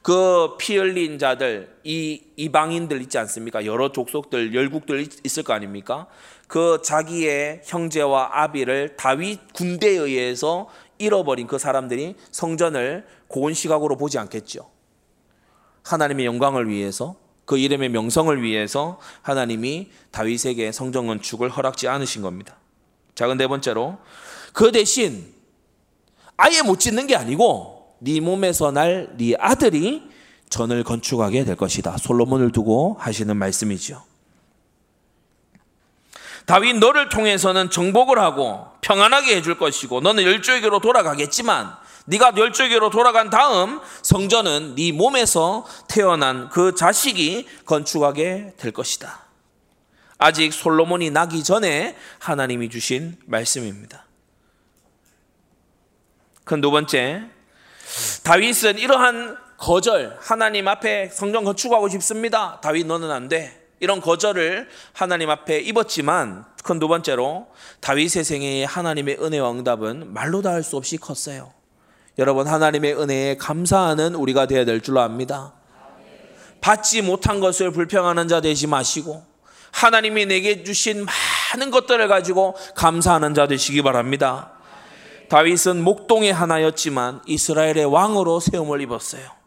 그 0.02 0.56
피 0.58 0.76
흘린 0.76 1.18
자들, 1.18 1.76
이 1.84 2.22
이방인들 2.36 3.00
있지 3.02 3.18
않습니까? 3.18 3.64
여러 3.64 3.92
족속들, 3.92 4.52
열국들 4.54 5.06
있을 5.24 5.42
거 5.44 5.52
아닙니까? 5.52 6.08
그 6.48 6.80
자기의 6.84 7.62
형제와 7.64 8.30
아비를 8.32 8.96
다윗 8.96 9.52
군대에 9.54 9.96
의해서 9.96 10.68
잃어버린 11.02 11.46
그 11.46 11.58
사람들이 11.58 12.16
성전을 12.30 13.06
고운 13.26 13.54
시각으로 13.54 13.96
보지 13.96 14.18
않겠죠. 14.18 14.70
하나님의 15.84 16.26
영광을 16.26 16.68
위해서 16.68 17.16
그 17.44 17.58
이름의 17.58 17.88
명성을 17.88 18.40
위해서 18.42 19.00
하나님이 19.22 19.90
다윗에게 20.12 20.70
성전 20.72 21.08
건축을 21.08 21.50
허락지 21.50 21.88
않으신 21.88 22.22
겁니다. 22.22 22.56
자, 23.14 23.26
네 23.34 23.46
번째로 23.46 23.98
그 24.52 24.70
대신 24.70 25.34
아예 26.36 26.62
못 26.62 26.78
짓는 26.78 27.06
게 27.06 27.16
아니고 27.16 27.96
네 27.98 28.20
몸에서 28.20 28.70
날 28.70 29.16
네 29.16 29.34
아들이 29.38 30.02
전을 30.48 30.84
건축하게 30.84 31.44
될 31.44 31.56
것이다. 31.56 31.96
솔로몬을 31.98 32.52
두고 32.52 32.96
하시는 32.98 33.36
말씀이죠. 33.36 34.02
다윗 36.46 36.76
너를 36.76 37.08
통해서는 37.08 37.70
정복을 37.70 38.18
하고 38.18 38.66
평안하게 38.80 39.36
해줄 39.36 39.58
것이고 39.58 40.00
너는 40.00 40.24
열조에게로 40.24 40.80
돌아가겠지만 40.80 41.74
네가 42.06 42.32
열조에게로 42.36 42.90
돌아간 42.90 43.30
다음 43.30 43.80
성전은 44.02 44.74
네 44.74 44.92
몸에서 44.92 45.64
태어난 45.88 46.48
그 46.48 46.74
자식이 46.74 47.46
건축하게 47.64 48.54
될 48.56 48.72
것이다. 48.72 49.26
아직 50.18 50.52
솔로몬이 50.52 51.10
나기 51.10 51.42
전에 51.42 51.96
하나님이 52.18 52.70
주신 52.70 53.16
말씀입니다. 53.26 54.06
그 56.44 56.60
두 56.60 56.70
번째, 56.70 57.24
다윗은 58.24 58.78
이러한 58.78 59.36
거절, 59.58 60.18
하나님 60.20 60.66
앞에 60.66 61.08
성전 61.08 61.44
건축하고 61.44 61.88
싶습니다. 61.88 62.60
다윗 62.60 62.86
너는 62.86 63.10
안 63.10 63.28
돼. 63.28 63.61
이런 63.82 64.00
거절을 64.00 64.68
하나님 64.92 65.28
앞에 65.28 65.58
입었지만 65.58 66.44
큰 66.62 66.78
두 66.78 66.86
번째로 66.86 67.48
다윗의 67.80 68.22
생애에 68.24 68.64
하나님의 68.64 69.18
은혜와 69.20 69.50
응답은 69.50 70.12
말로 70.14 70.40
다 70.40 70.50
할 70.50 70.62
수 70.62 70.76
없이 70.76 70.96
컸어요. 70.96 71.52
여러분 72.18 72.46
하나님의 72.46 72.94
은혜에 73.00 73.36
감사하는 73.36 74.14
우리가 74.14 74.46
되어야 74.46 74.64
될줄 74.64 74.96
압니다. 74.98 75.54
받지 76.60 77.02
못한 77.02 77.40
것을 77.40 77.72
불평하는 77.72 78.28
자 78.28 78.40
되지 78.40 78.68
마시고 78.68 79.24
하나님이 79.72 80.26
내게 80.26 80.62
주신 80.62 81.04
많은 81.54 81.72
것들을 81.72 82.06
가지고 82.06 82.54
감사하는 82.76 83.34
자 83.34 83.48
되시기 83.48 83.82
바랍니다. 83.82 84.52
다윗은 85.28 85.82
목동의 85.82 86.32
하나였지만 86.32 87.22
이스라엘의 87.26 87.86
왕으로 87.86 88.38
세움을 88.38 88.80
입었어요. 88.82 89.41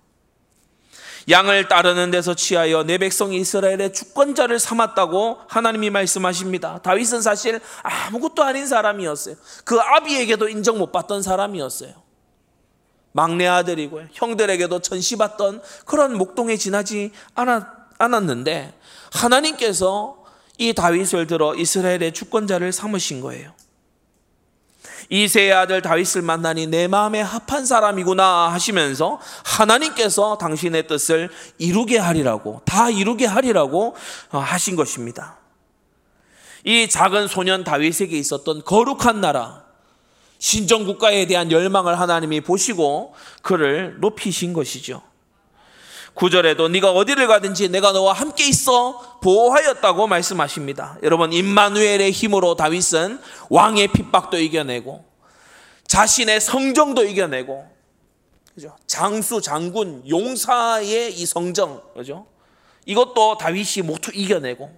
양을 1.30 1.68
따르는 1.68 2.12
데서 2.12 2.36
취하여 2.36 2.84
내 2.84 2.98
백성 2.98 3.34
이스라엘의 3.34 3.94
주권자를 3.94 4.60
삼았다고 4.60 5.40
하나님이 5.48 5.90
말씀하십니다. 5.90 6.80
다윗은 6.84 7.22
사실 7.22 7.60
아무것도 7.82 8.44
아닌 8.44 8.68
사람이었어요. 8.68 9.36
그 9.64 9.80
아비에게도 9.80 10.50
인정 10.50 10.78
못 10.78 10.92
받던 10.92 11.24
사람이었어요. 11.24 11.94
막내 13.12 13.48
아들이고요. 13.48 14.10
형들에게도 14.12 14.80
전시받던 14.80 15.62
그런 15.86 16.18
목동에 16.18 16.58
지나지 16.58 17.12
않았, 17.34 17.64
않았는데 17.98 18.74
하나님께서 19.14 20.24
이 20.58 20.74
다윗을 20.74 21.26
들어 21.28 21.56
이스라엘의 21.56 22.14
주권자를 22.14 22.72
삼으신 22.72 23.22
거예요. 23.22 23.55
이세의 25.10 25.54
아들 25.54 25.82
다윗을 25.82 26.22
만나니 26.22 26.68
내 26.68 26.88
마음에 26.88 27.22
합한 27.22 27.66
사람이구나 27.66 28.52
하시면서 28.52 29.20
하나님께서 29.44 30.38
당신의 30.38 30.88
뜻을 30.88 31.30
이루게 31.58 31.98
하리라고 31.98 32.62
다 32.66 32.90
이루게 32.90 33.26
하리라고 33.26 33.96
어, 34.32 34.40
하신 34.40 34.76
것입니다. 34.76 35.38
이 36.64 36.90
작은 36.90 37.28
소년 37.28 37.64
다윗에게 37.64 38.18
있었던 38.18 38.64
거룩한 38.64 39.22
나라 39.22 39.64
신정 40.40 40.86
국가에 40.86 41.28
대한 41.28 41.52
열망을 41.52 42.00
하나님이 42.00 42.42
보시고 42.42 43.14
그를 43.42 43.98
높이신 44.00 44.54
것이죠. 44.54 45.02
9절에도 46.16 46.72
네가 46.72 46.92
어디를 46.92 47.28
가든지 47.28 47.70
내가 47.70 47.92
너와 47.92 48.14
함께 48.14 48.48
있어 48.48 49.20
보호하였다고 49.22 50.08
말씀하십니다. 50.08 50.98
여러분 51.04 51.34
임마누엘의 51.34 52.12
힘으로 52.12 52.56
다윗은 52.56 53.20
왕의 53.50 53.90
핍박도 53.90 54.38
이겨내고 54.38 55.06
자신의 55.88 56.40
성정도 56.42 57.04
이겨내고 57.04 57.68
그죠? 58.56 58.76
장수 58.88 59.42
장군 59.42 60.04
용사의 60.08 61.14
이 61.14 61.26
성정 61.26 61.82
그죠? 61.96 62.26
이것도 62.86 63.38
다윗이 63.38 63.86
모두 63.86 64.12
이겨내고 64.14 64.72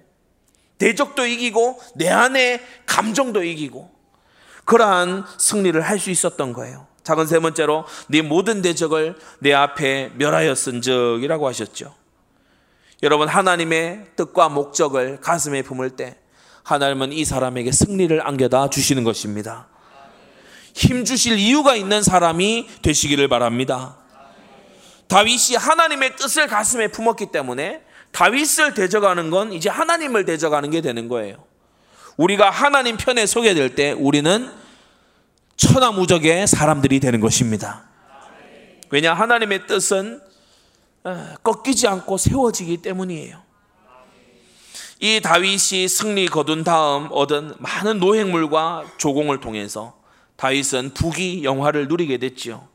대적도 0.79 1.25
이기고 1.25 1.79
내 1.95 2.09
안의 2.09 2.61
감정도 2.85 3.43
이기고 3.43 3.91
그러한 4.65 5.25
승리를 5.37 5.79
할 5.81 5.99
수 5.99 6.09
있었던 6.09 6.53
거예요. 6.53 6.87
작은 7.07 7.25
세 7.25 7.39
번째로 7.39 7.85
네 8.07 8.21
모든 8.21 8.61
대적을 8.61 9.15
내 9.39 9.53
앞에 9.53 10.11
멸하였은적이라고 10.15 11.47
하셨죠. 11.47 11.95
여러분 13.01 13.29
하나님의 13.29 14.07
뜻과 14.17 14.49
목적을 14.49 15.21
가슴에 15.21 15.61
품을 15.61 15.91
때 15.91 16.17
하나님은 16.63 17.13
이 17.13 17.23
사람에게 17.23 17.71
승리를 17.71 18.27
안겨다 18.27 18.69
주시는 18.69 19.05
것입니다. 19.05 19.69
힘 20.73 21.05
주실 21.05 21.39
이유가 21.39 21.77
있는 21.77 22.03
사람이 22.03 22.67
되시기를 22.81 23.29
바랍니다. 23.29 23.95
다윗이 25.07 25.55
하나님의 25.57 26.17
뜻을 26.17 26.47
가슴에 26.47 26.89
품었기 26.89 27.27
때문에 27.27 27.83
다윗을 28.11 28.73
대적하는 28.73 29.29
건 29.29 29.53
이제 29.53 29.69
하나님을 29.69 30.25
대적하는 30.25 30.71
게 30.71 30.81
되는 30.81 31.07
거예요. 31.07 31.37
우리가 32.17 32.49
하나님 32.49 32.97
편에 32.97 33.25
서게 33.25 33.53
될 33.53 33.75
때 33.75 33.93
우리는 33.93 34.66
천하무적의 35.57 36.47
사람들이 36.47 36.99
되는 36.99 37.19
것입니다. 37.19 37.83
왜냐 38.89 39.13
하나님의 39.13 39.67
뜻은 39.67 40.21
어, 41.03 41.33
꺾이지 41.43 41.87
않고 41.87 42.17
세워지기 42.17 42.77
때문이에요. 42.77 43.41
이 44.99 45.21
다윗이 45.21 45.87
승리 45.87 46.27
거둔 46.27 46.63
다음 46.63 47.09
얻은 47.11 47.55
많은 47.59 47.99
노획물과 47.99 48.85
조공을 48.97 49.39
통해서 49.39 49.97
다윗은 50.37 50.93
부귀 50.93 51.43
영화를 51.43 51.87
누리게 51.87 52.17
됐지요. 52.17 52.67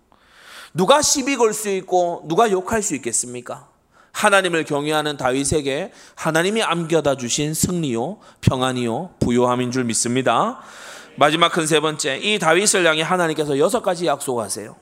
누가 0.75 1.03
시비 1.03 1.37
걸 1.37 1.53
수 1.53 1.69
있고 1.69 2.25
누가 2.29 2.51
욕할 2.51 2.83
수 2.83 2.95
있겠습니까? 2.95 3.69
하나님을 4.13 4.65
경외하는 4.65 5.17
다윗에게 5.17 5.93
하나님이 6.15 6.63
안겨다 6.63 7.17
주신 7.17 7.55
승리요, 7.55 8.19
평안이요, 8.41 9.15
부요함인 9.21 9.71
줄 9.73 9.85
믿습니다. 9.85 10.61
마지막 11.17 11.51
큰 11.53 11.67
세 11.67 11.81
번째, 11.81 12.19
이 12.19 12.39
다윗을 12.39 12.87
향해 12.87 13.03
하나님께서 13.03 13.59
여섯 13.59 13.83
가지 13.83 14.07
약속하세요. 14.07 14.77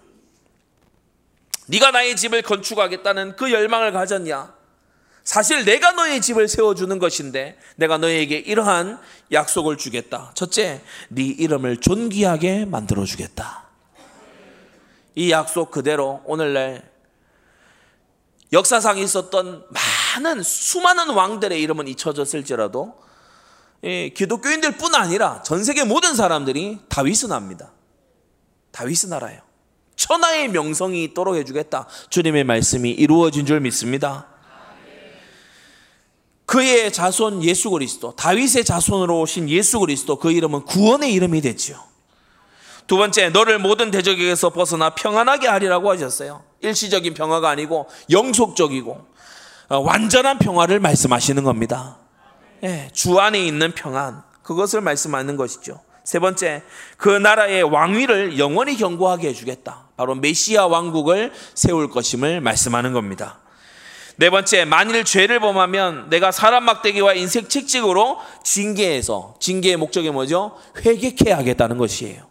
네가 1.67 1.91
나의 1.91 2.17
집을 2.17 2.43
건축하겠다는 2.43 3.37
그 3.37 3.53
열망을 3.53 3.93
가졌냐? 3.93 4.55
사실 5.23 5.65
내가 5.65 5.93
너의 5.93 6.21
집을 6.21 6.49
세워주는 6.49 6.99
것인데 6.99 7.59
내가 7.77 7.99
너에게 7.99 8.39
이러한 8.39 8.99
약속을 9.31 9.77
주겠다. 9.77 10.33
첫째, 10.35 10.83
네 11.09 11.23
이름을 11.23 11.77
존귀하게 11.77 12.65
만들어 12.65 13.05
주겠다. 13.05 13.69
이 15.15 15.31
약속 15.31 15.71
그대로 15.71 16.23
오늘날 16.25 16.89
역사상 18.53 18.99
있었던 18.99 19.65
많은 20.17 20.43
수많은 20.43 21.11
왕들의 21.11 21.61
이름은 21.61 21.87
잊혀졌을지라도 21.89 22.95
예, 22.95 23.10
기독교인들 23.83 24.73
뿐 24.73 24.95
아니라 24.95 25.43
전 25.43 25.65
세계 25.65 25.85
모든 25.85 26.15
사람들이 26.15 26.79
다윗은 26.89 27.33
압니다. 27.33 27.73
다윗은 28.73 29.13
알아요. 29.13 29.41
천하의 29.97 30.49
명성이 30.49 31.05
있도록 31.05 31.37
해주겠다. 31.37 31.87
주님의 32.09 32.45
말씀이 32.45 32.91
이루어진 32.91 33.47
줄 33.47 33.61
믿습니다. 33.61 34.27
그의 36.47 36.93
자손 36.93 37.45
예수 37.45 37.71
그리스도, 37.71 38.17
다윗의 38.17 38.65
자손으로 38.65 39.21
오신 39.21 39.49
예수 39.49 39.79
그리스도, 39.79 40.17
그 40.17 40.33
이름은 40.33 40.65
구원의 40.65 41.13
이름이 41.13 41.43
됐지요. 41.43 41.79
두 42.89 42.97
번째, 42.97 43.29
너를 43.29 43.61
모든 43.61 43.93
대적에서 43.93 44.51
벗어나 44.51 44.91
평안하게 44.91 45.47
하리라고 45.47 45.93
하셨어요. 45.93 46.43
일시적인 46.61 47.15
평화가 47.15 47.49
아니고 47.49 47.87
영속적이고 48.11 49.07
어, 49.69 49.79
완전한 49.79 50.41
평화를 50.41 50.81
말씀하시는 50.81 51.45
겁니다. 51.45 52.00
예, 52.65 52.91
주 52.93 53.19
안에 53.19 53.45
있는 53.45 53.73
평안 53.73 54.23
그것을 54.43 54.81
말씀하는 54.81 55.37
것이죠. 55.37 55.81
세 56.05 56.19
번째, 56.19 56.63
그 56.97 57.09
나라의 57.09 57.63
왕위를 57.63 58.39
영원히 58.39 58.77
경고하게 58.77 59.29
해주겠다. 59.29 59.91
바로 59.97 60.15
메시아 60.15 60.67
왕국을 60.67 61.33
세울 61.55 61.91
것임을 61.91 62.41
말씀하는 62.41 62.93
겁니다. 62.93 63.39
네 64.17 64.29
번째, 64.29 64.65
만일 64.65 65.05
죄를 65.05 65.41
범하면 65.41 66.11
내가 66.11 66.31
사람 66.33 66.65
막대기와 66.65 67.15
인색 67.15 67.49
책찍으로 67.49 68.19
징계해서 68.43 69.37
징계의 69.41 69.77
목적이 69.77 70.11
뭐죠? 70.11 70.57
회개케 70.85 71.33
하겠다는 71.33 71.79
것이에요. 71.79 72.29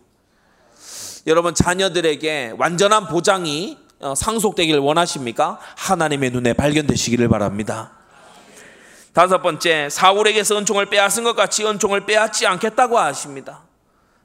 여러분 1.28 1.54
자녀들에게 1.54 2.56
완전한 2.58 3.08
보장이 3.08 3.78
어, 4.02 4.16
상속되기를 4.16 4.80
원하십니까? 4.80 5.60
하나님의 5.78 6.32
눈에 6.32 6.54
발견되시기를 6.54 7.28
바랍니다. 7.28 7.99
다섯 9.20 9.42
번째, 9.42 9.90
사울에게서 9.92 10.60
은총을 10.60 10.86
빼앗은 10.86 11.26
것 11.26 11.36
같이 11.36 11.66
은총을 11.66 12.06
빼앗지 12.06 12.48
않겠다고 12.48 12.98
하십니다. 12.98 13.64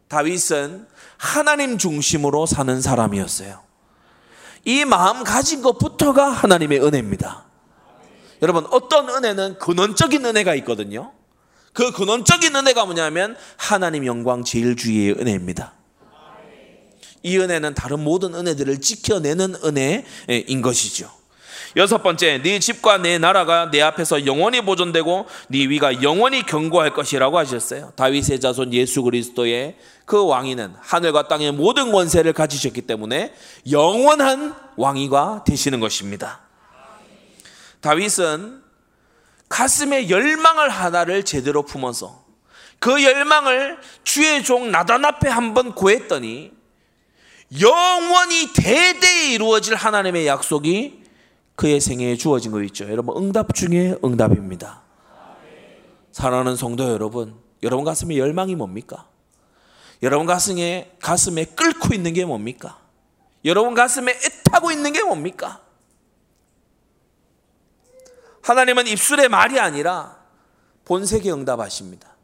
다윗은 0.07 0.86
하나님 1.16 1.78
중심으로 1.78 2.47
사는 2.47 2.80
사람이었어요. 2.80 3.61
이 4.64 4.84
마음 4.84 5.24
가진 5.24 5.62
것부터가 5.62 6.28
하나님의 6.28 6.80
은혜입니다. 6.80 7.45
여러분 8.40 8.68
어떤 8.70 9.09
은혜는 9.09 9.59
근원적인 9.59 10.24
은혜가 10.24 10.55
있거든요. 10.59 11.11
그 11.72 11.90
근원적인 11.90 12.55
은혜가 12.55 12.84
뭐냐면 12.84 13.36
하나님 13.57 14.07
영광 14.07 14.45
제일주의의 14.45 15.14
은혜입니다. 15.14 15.74
이 17.24 17.36
은혜는 17.36 17.74
다른 17.74 17.99
모든 17.99 18.32
은혜들을 18.32 18.80
지켜내는 18.80 19.57
은혜인 19.64 20.62
것이죠. 20.62 21.11
여섯 21.77 22.03
번째, 22.03 22.41
네 22.43 22.61
집과 22.61 22.99
내 22.99 23.18
나라가 23.18 23.70
내 23.70 23.83
앞에서 23.83 24.27
영원히 24.27 24.61
보존되고 24.61 25.27
네 25.49 25.59
위가 25.68 26.03
영원히 26.03 26.47
견고할 26.47 26.95
것이라고 26.95 27.37
하셨어요. 27.39 27.93
다윗의 27.97 28.41
자손 28.41 28.72
예수 28.72 29.03
그리스도의 29.03 29.77
그 30.05 30.25
왕위는 30.25 30.75
하늘과 30.81 31.27
땅의 31.27 31.53
모든 31.53 31.91
권세를 31.91 32.33
가지셨기 32.33 32.83
때문에 32.83 33.35
영원한 33.70 34.55
왕위가 34.77 35.45
되시는 35.47 35.81
것입니다. 35.81 36.41
다윗은 37.81 38.62
가슴에 39.49 40.09
열망을 40.09 40.68
하나를 40.68 41.25
제대로 41.25 41.62
품어서 41.62 42.25
그 42.79 43.03
열망을 43.03 43.79
주의 44.05 44.45
종 44.45 44.70
나단 44.70 45.05
앞에 45.05 45.29
한번 45.29 45.75
구했더니 45.75 46.53
영원히 47.61 48.53
대대에 48.53 49.33
이루어질 49.33 49.75
하나님의 49.75 50.27
약속이 50.27 51.04
그의 51.57 51.81
생애에 51.81 52.17
주어진 52.17 52.53
거 52.53 52.63
있죠. 52.65 52.91
여러분 52.91 53.17
응답 53.17 53.55
중에 53.55 53.97
응답입니다. 54.05 54.83
사랑하는 56.13 56.57
성도 56.57 56.89
여러분, 56.91 57.35
여러분 57.63 57.85
가슴에 57.85 58.17
열망이 58.17 58.55
뭡니까? 58.55 59.09
여러분 60.03 60.27
가슴에 60.27 60.97
가슴에 61.01 61.45
끓고 61.45 61.95
있는 61.95 62.13
게 62.13 62.25
뭡니까? 62.25 62.81
여러분 63.45 63.75
가슴에 63.75 64.13
애타고 64.13 64.71
있는 64.71 64.93
게 64.93 65.03
뭡니까? 65.03 65.61
하나님은 68.43 68.87
입술의 68.87 69.29
말이 69.29 69.59
아니라 69.59 70.19
본색에 70.85 71.31
응답하십니다. 71.31 72.15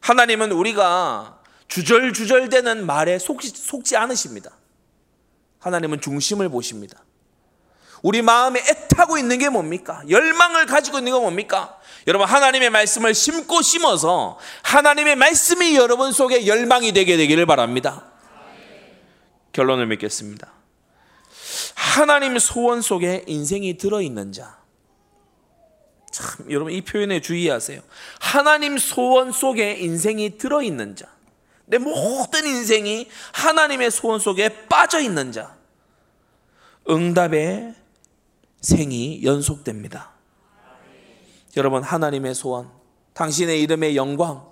하나님은 0.00 0.52
우리가 0.52 1.40
주절주절되는 1.68 2.84
말에 2.84 3.18
속지, 3.18 3.48
속지 3.48 3.96
않으십니다. 3.96 4.50
하나님은 5.60 6.00
중심을 6.00 6.48
보십니다. 6.48 7.04
우리 8.02 8.22
마음에 8.22 8.60
애타고 8.60 9.18
있는 9.18 9.38
게 9.38 9.48
뭡니까? 9.48 10.02
열망을 10.08 10.66
가지고 10.66 10.98
있는 10.98 11.12
게 11.12 11.18
뭡니까? 11.18 11.78
여러분 12.06 12.26
하나님의 12.26 12.70
말씀을 12.70 13.14
심고 13.14 13.62
심어서 13.62 14.38
하나님의 14.62 15.16
말씀이 15.16 15.76
여러분 15.76 16.12
속에 16.12 16.46
열망이 16.46 16.92
되게 16.92 17.16
되기를 17.16 17.46
바랍니다. 17.46 18.04
결론을 19.52 19.86
맺겠습니다. 19.86 20.52
하나님 21.74 22.38
소원 22.38 22.80
속에 22.80 23.24
인생이 23.26 23.76
들어 23.76 24.00
있는 24.00 24.32
자. 24.32 24.58
참 26.10 26.50
여러분 26.50 26.72
이 26.72 26.80
표현에 26.80 27.20
주의하세요. 27.20 27.80
하나님 28.20 28.78
소원 28.78 29.32
속에 29.32 29.72
인생이 29.72 30.38
들어 30.38 30.62
있는 30.62 30.96
자. 30.96 31.06
내 31.66 31.78
모든 31.78 32.46
인생이 32.46 33.08
하나님의 33.32 33.90
소원 33.90 34.20
속에 34.20 34.66
빠져 34.68 35.00
있는 35.00 35.32
자. 35.32 35.56
응답의 36.88 37.74
생이 38.60 39.22
연속됩니다. 39.24 40.12
여러분 41.56 41.82
하나님의 41.82 42.34
소원, 42.34 42.70
당신의 43.14 43.62
이름의 43.62 43.96
영광, 43.96 44.50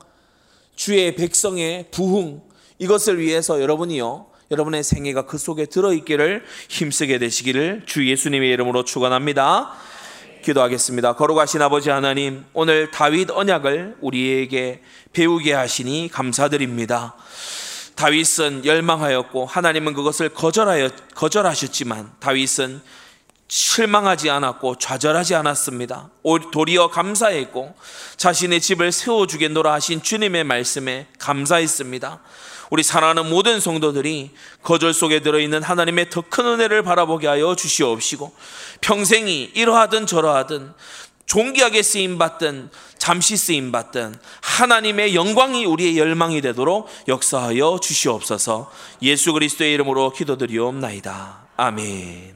주의 0.75 1.15
백성의 1.15 1.91
부흥 1.91 2.43
이것을 2.79 3.19
위해서 3.19 3.61
여러분이요 3.61 4.27
여러분의 4.51 4.85
생애가 4.85 5.27
그 5.27 5.39
속에 5.39 5.67
들어 5.67 5.93
있기를 5.93 6.45
힘쓰게 6.69 7.19
되시기를 7.19 7.83
주 7.87 8.09
예수님의 8.09 8.51
이름으로 8.51 8.85
축원합니다. 8.85 9.73
기도하겠습니다. 10.45 11.17
걸어가신 11.17 11.61
아버지 11.61 11.91
하나님, 11.91 12.45
오늘 12.53 12.93
다윗 12.93 13.31
언약을 13.31 13.97
우리에게 14.01 14.83
배우게 15.13 15.53
하시니 15.53 16.09
감사드립니다. 16.13 17.17
다윗은 17.97 18.65
열망하였고 18.65 19.47
하나님은 19.47 19.95
그것을 19.95 20.29
거절하여 20.29 20.91
거절하셨지만 21.15 22.13
다윗은 22.21 22.81
실망하지 23.49 24.31
않았고 24.31 24.79
좌절하지 24.79 25.35
않았습니다. 25.37 26.11
도리어 26.53 26.89
감사했고 26.89 27.75
자신의 28.17 28.61
집을 28.61 28.93
세워주겠노라 28.93 29.73
하신 29.75 30.03
주님의 30.03 30.45
말씀에 30.45 31.07
감사했습니다. 31.19 32.21
우리 32.71 32.83
사랑하는 32.83 33.31
모든 33.31 33.61
성도들이 33.61 34.33
거절 34.63 34.93
속에 34.93 35.21
들어있는 35.21 35.63
하나님의 35.63 36.11
더 36.11 36.23
큰 36.29 36.47
은혜를 36.47 36.83
바라보게 36.83 37.29
하여 37.29 37.55
주시옵시고 37.55 38.35
평생이 38.81 39.53
이러하든 39.55 40.07
저러하든 40.07 40.73
존귀하게 41.27 41.83
쓰임 41.83 42.19
받든 42.19 42.71
잠시 42.99 43.37
쓰임 43.37 43.73
받든 43.73 44.17
하나님의 44.41 45.15
영광이 45.15 45.65
우리의 45.67 45.99
열망이 45.99 46.41
되도록 46.41 46.89
역사하여 47.09 47.79
주시옵소서. 47.81 48.71
예수 49.03 49.33
그리스도의 49.33 49.75
이름으로 49.75 50.13
기도드리옵나이다. 50.13 51.47
아멘. 51.57 52.36